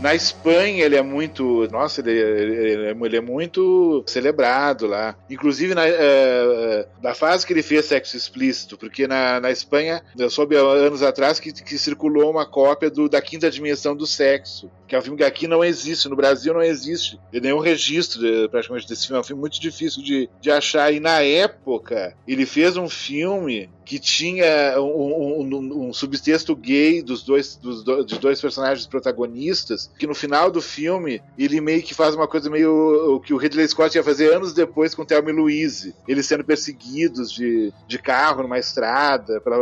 [0.00, 1.68] Na Espanha ele é muito.
[1.70, 5.14] Nossa, ele, ele- ele- ele é muito celebrado lá.
[5.28, 10.30] Inclusive na, eh, na fase que ele fez sexo explícito, porque na, na Espanha, eu
[10.30, 14.70] soube há anos atrás que, que circulou uma cópia do, da quinta dimensão do sexo,
[14.88, 17.20] que é um filme que aqui não existe, no Brasil não existe.
[17.32, 19.18] Nenhum registro praticamente desse filme.
[19.18, 20.92] É um filme muito difícil de, de achar.
[20.92, 27.24] E na época, ele fez um filme que tinha um, um- um- subtexto gay dos
[27.24, 32.14] dois, dos do- dois personagens protagonistas que no final do filme ele meio que faz
[32.14, 32.70] uma coisa meio
[33.16, 36.44] o que o Ridley Scott ia fazer anos depois com Thelma e Louise, eles sendo
[36.44, 39.56] perseguidos de, de carro numa estrada, pra,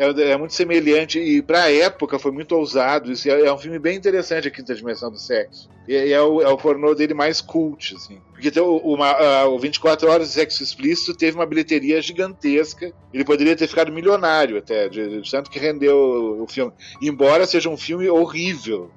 [0.00, 3.12] é, é, muito semelhante e para a época foi muito ousado.
[3.12, 5.68] Isso é, é, um filme bem interessante, a Quinta Dimensão do Sexo.
[5.86, 8.18] E, é, o, é o pornô dele mais cult, assim.
[8.32, 12.94] Porque uma, o 24 Horas de Sexo Explícito teve uma bilheteria gigantesca.
[13.12, 16.72] Ele poderia ter ficado milionário até, de, de tanto que rendeu o, filme.
[17.02, 18.90] Embora seja um filme horrível,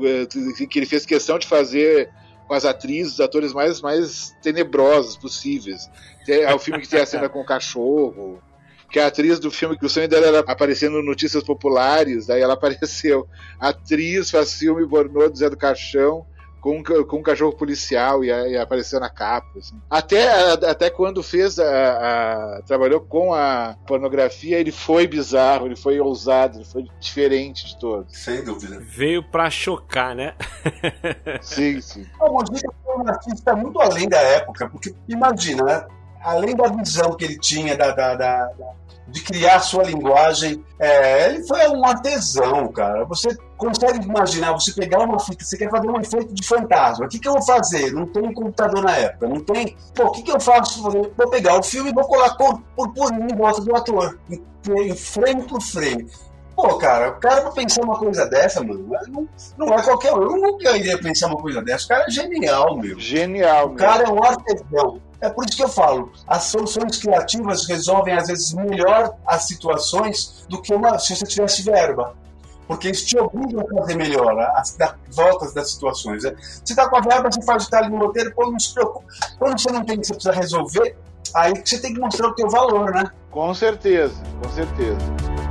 [0.00, 0.26] é,
[0.66, 2.10] que ele fez questão de fazer
[2.46, 5.90] com as atrizes, os atores mais, mais tenebrosos possíveis.
[6.28, 8.38] É o filme que tem a cena com o cachorro
[8.92, 12.42] que a atriz do filme, que o sonho dela era aparecer no Notícias Populares, daí
[12.42, 13.26] ela apareceu.
[13.58, 16.26] A atriz faz filme pornô do Zé do Caixão,
[16.60, 19.48] com um, com um cachorro policial e, e apareceu na capa.
[19.58, 19.74] Assim.
[19.90, 21.64] Até, até quando fez a,
[22.58, 27.80] a, trabalhou com a pornografia, ele foi bizarro, ele foi ousado, ele foi diferente de
[27.80, 28.16] todos.
[28.16, 28.78] Sem dúvida.
[28.78, 30.34] Veio pra chocar, né?
[31.40, 32.06] sim, sim.
[32.20, 35.86] O Mojica foi um artista muito além da época, porque imagina, né?
[36.22, 38.50] Além da visão que ele tinha da, da, da,
[39.08, 43.04] de criar sua linguagem, é, ele foi um artesão, cara.
[43.04, 47.06] Você consegue imaginar, você pegar uma fita, você quer fazer um efeito de fantasma.
[47.06, 47.92] O que, que eu vou fazer?
[47.92, 49.76] Não tem computador na época, não tem.
[49.94, 50.82] Pô, o que, que eu faço?
[50.82, 54.96] Vou pegar o filme e vou colar por por purinho em volta do ator, em,
[54.96, 56.08] frame por frame.
[56.54, 60.22] Pô, cara, o cara pra pensar uma coisa dessa, mano, não, não é qualquer um.
[60.22, 61.86] Eu nunca iria pensar uma coisa dessa.
[61.86, 62.98] O cara é genial, meu.
[63.00, 65.00] Genial, O cara é um artesão.
[65.22, 70.44] É por isso que eu falo, as soluções criativas resolvem às vezes melhor as situações
[70.48, 72.16] do que uma, se você tivesse verba.
[72.66, 74.76] Porque isso te obriga a fazer melhor, as
[75.10, 76.24] voltas das situações.
[76.24, 76.34] Né?
[76.40, 79.06] Você está com a verba, você faz o detalhe no roteiro, quando não se preocupa.
[79.38, 80.96] Quando você não tem que você precisa resolver,
[81.34, 83.04] aí você tem que mostrar o teu valor, né?
[83.30, 85.41] Com certeza, com certeza.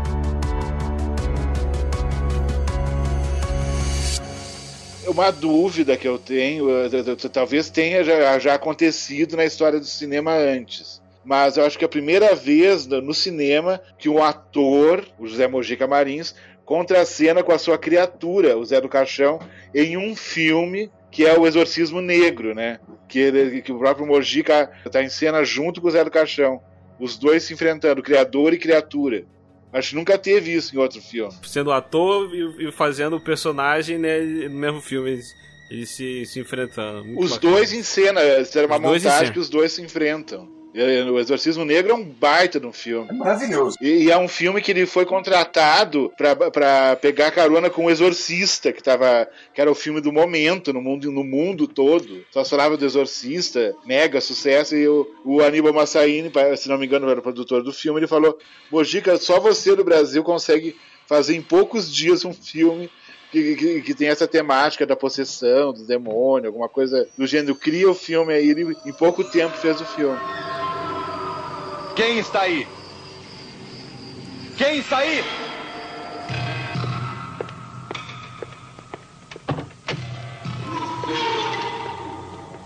[5.07, 6.67] Uma dúvida que eu tenho,
[7.31, 11.87] talvez tenha já, já acontecido na história do cinema antes mas eu acho que é
[11.87, 16.35] a primeira vez no cinema que um ator, o José Mojica Marins,
[16.65, 19.39] contracena com a sua criatura, o Zé do Caixão,
[19.73, 22.79] em um filme que é o Exorcismo Negro, né?
[23.07, 26.61] Que, ele, que o próprio Mojica está em cena junto com o Zé do Caixão.
[26.97, 29.25] Os dois se enfrentando, criador e criatura.
[29.73, 31.33] Acho que nunca teve isso em outro filme.
[31.43, 35.11] Sendo ator e, fazendo o personagem né, no mesmo filme.
[35.69, 37.05] Eles, se, se enfrentando.
[37.05, 37.53] Muito os bacana.
[37.53, 40.60] dois em cena, era uma montagem que os dois se enfrentam.
[40.73, 43.09] O Exorcismo Negro é um baita de um filme.
[43.09, 43.77] É maravilhoso.
[43.81, 48.71] E, e, é um filme que ele foi contratado para pegar carona com o Exorcista,
[48.71, 52.23] que, tava, que era o filme do momento no mundo, no mundo todo.
[52.31, 54.75] Só falava do Exorcista, mega sucesso.
[54.75, 58.07] E o, o Aníbal Massaini, se não me engano, era o produtor do filme, ele
[58.07, 58.37] falou:
[58.71, 62.89] Mojica, só você do Brasil consegue fazer em poucos dias um filme
[63.31, 67.55] que, que, que, tem essa temática da possessão, do demônio, alguma coisa do gênero.
[67.55, 70.19] Cria o filme aí, ele em pouco tempo fez o filme.
[71.95, 72.67] Quem está aí?
[74.57, 75.23] Quem está aí?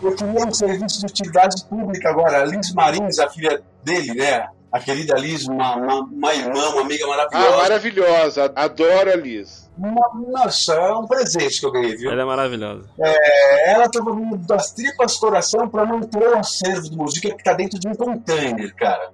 [0.02, 2.42] Eu queria um serviço de utilidade pública agora.
[2.42, 4.48] A Liz Marins, a filha dele, né?
[4.72, 7.48] A querida Liz, uma, uma, uma irmã, uma amiga maravilhosa.
[7.48, 8.54] Ah, maravilhosa.
[8.56, 9.65] Adoro a Liz.
[9.78, 12.12] Nossa, é um presente que eu ganhei, viu?
[12.12, 12.90] Ela é maravilhosa.
[13.00, 14.12] É, ela estava
[14.48, 18.74] das tripas coração para manter o acervo de música que está dentro de um container,
[18.76, 19.12] cara.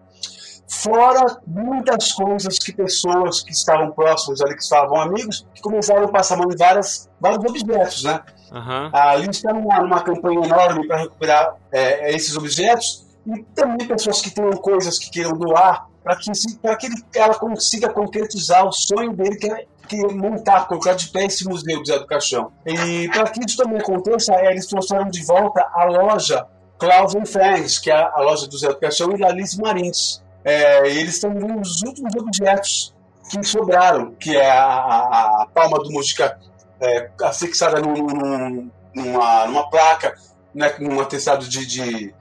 [0.68, 6.08] Fora muitas coisas que pessoas que estavam próximos ali, que estavam amigos, que começaram a
[6.08, 8.22] passar mão em várias, vários objetos, né?
[8.52, 8.90] Uhum.
[8.94, 14.22] A gente está numa, numa, campanha enorme para recuperar é, esses objetos e também pessoas
[14.22, 19.14] que tenham coisas que queiram doar para que, que ele, ela consiga concretizar o sonho
[19.14, 22.52] dele, que é, que montar, colocar de pé esse museu do Zé do Caixão.
[22.66, 26.48] E para que isso também aconteça, é, eles trouxeram de volta a loja
[26.80, 30.24] Klaus Friends, que é a loja do Zé do Caixão, e da Alice Marins.
[30.46, 32.96] É, eles estão um dos últimos objetos
[33.30, 36.40] que sobraram, que é a, a, a palma do Mujica
[36.80, 40.16] é, afixada num, numa, numa placa,
[40.54, 42.16] né, com um atestado de, de,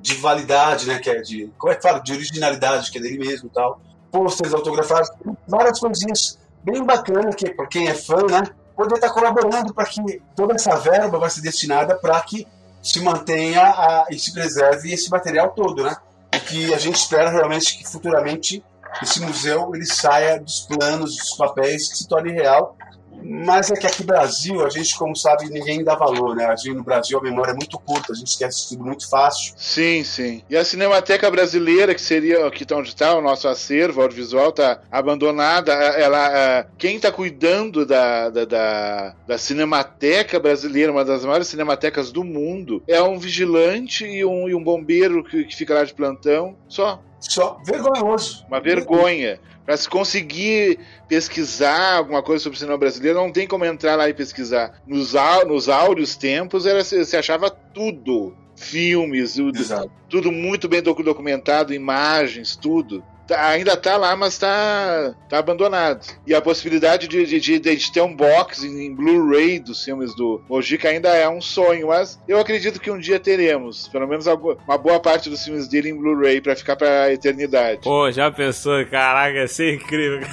[0.00, 3.18] de, validade, né, que é de, como é que fala, de originalidade, que é dele
[3.18, 3.80] mesmo e tal.
[4.12, 5.10] Pôsteres autografados,
[5.46, 8.42] várias coisinhas bem bacanas, que para quem é fã, né,
[8.76, 12.46] poder estar tá colaborando para que toda essa verba vai ser destinada para que
[12.82, 15.94] se mantenha a, e se preserve esse material todo, né?
[16.32, 18.64] E que a gente espera realmente que futuramente
[19.02, 22.76] esse museu ele saia dos planos, dos papéis, que se torne real
[23.22, 26.46] Mas é que aqui no Brasil, a gente, como sabe, ninguém dá valor, né?
[26.46, 29.54] A gente no Brasil a memória é muito curta, a gente esquece tudo muito fácil.
[29.56, 30.42] Sim, sim.
[30.48, 34.80] E a Cinemateca Brasileira, que seria aqui tá onde está o nosso acervo audiovisual, tá
[34.90, 35.72] abandonada.
[35.72, 42.24] Ela, quem está cuidando da, da, da, da Cinemateca Brasileira, uma das maiores cinematecas do
[42.24, 46.56] mundo, é um vigilante e um, e um bombeiro que, que fica lá de plantão.
[46.68, 47.02] Só.
[47.20, 47.60] Só.
[47.64, 48.44] Vergonhoso.
[48.48, 49.38] Uma vergonha.
[49.64, 54.08] Para se conseguir pesquisar alguma coisa sobre o cinema brasileiro, não tem como entrar lá
[54.08, 54.80] e pesquisar.
[54.86, 55.14] Nos,
[55.46, 58.34] nos áureos tempos, era, se achava tudo.
[58.56, 59.90] Filmes, Exato.
[60.08, 63.02] tudo muito bem documentado, imagens, tudo.
[63.30, 66.04] Tá, ainda tá lá, mas tá, tá abandonado.
[66.26, 70.42] E a possibilidade de, de, de, de ter um box em, Blu-ray dos filmes do
[70.48, 73.86] Mojica ainda é um sonho, mas eu acredito que um dia teremos.
[73.86, 77.82] Pelo menos uma boa parte dos filmes dele em Blu-ray para ficar pra eternidade.
[77.82, 78.84] Pô, já pensou?
[78.86, 80.26] Caraca, ia ser incrível.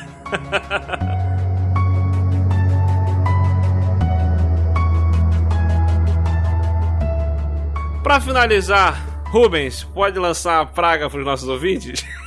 [8.02, 12.04] Para finalizar, Rubens, pode lançar a praga para os nossos ouvintes?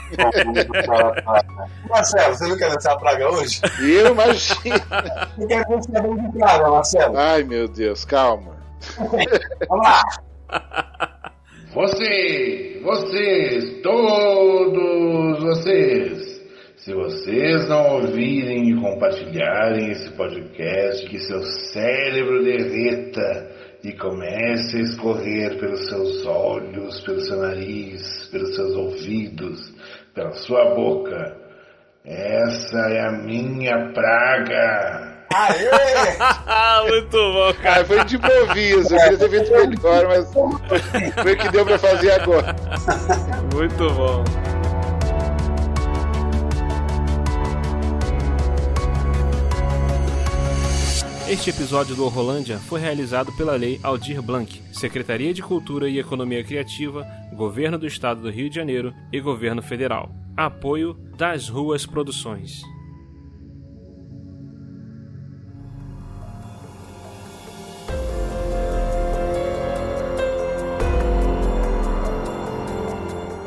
[1.89, 3.61] Marcelo, você não quer lançar a praga hoje?
[3.81, 4.77] Eu imagino.
[5.39, 7.19] Eu quero ver se é bem de praga, Marcelo.
[7.19, 8.57] Ai, meu Deus, calma.
[9.69, 10.03] Vamos lá.
[11.73, 16.43] Você, vocês, todos vocês,
[16.77, 23.51] se vocês não ouvirem e compartilharem esse podcast, que seu cérebro derreta
[23.85, 29.73] e comece a escorrer pelos seus olhos, pelo seu nariz, pelos seus ouvidos,
[30.15, 31.37] pela sua boca.
[32.05, 35.11] Essa é a minha praga.
[35.33, 36.89] Aê!
[36.91, 37.83] Muito bom, cara.
[37.83, 40.33] Ah, foi de improviso, eu queria ter feito melhor, mas
[41.23, 42.57] foi o que deu pra fazer agora.
[43.55, 44.25] Muito bom.
[51.31, 56.43] Este episódio do Rolândia foi realizado pela Lei Aldir Blanc, Secretaria de Cultura e Economia
[56.43, 60.11] Criativa, Governo do Estado do Rio de Janeiro e Governo Federal.
[60.37, 62.63] Apoio das Ruas Produções.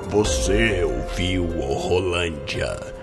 [0.08, 3.03] Você ouviu o Rolândia.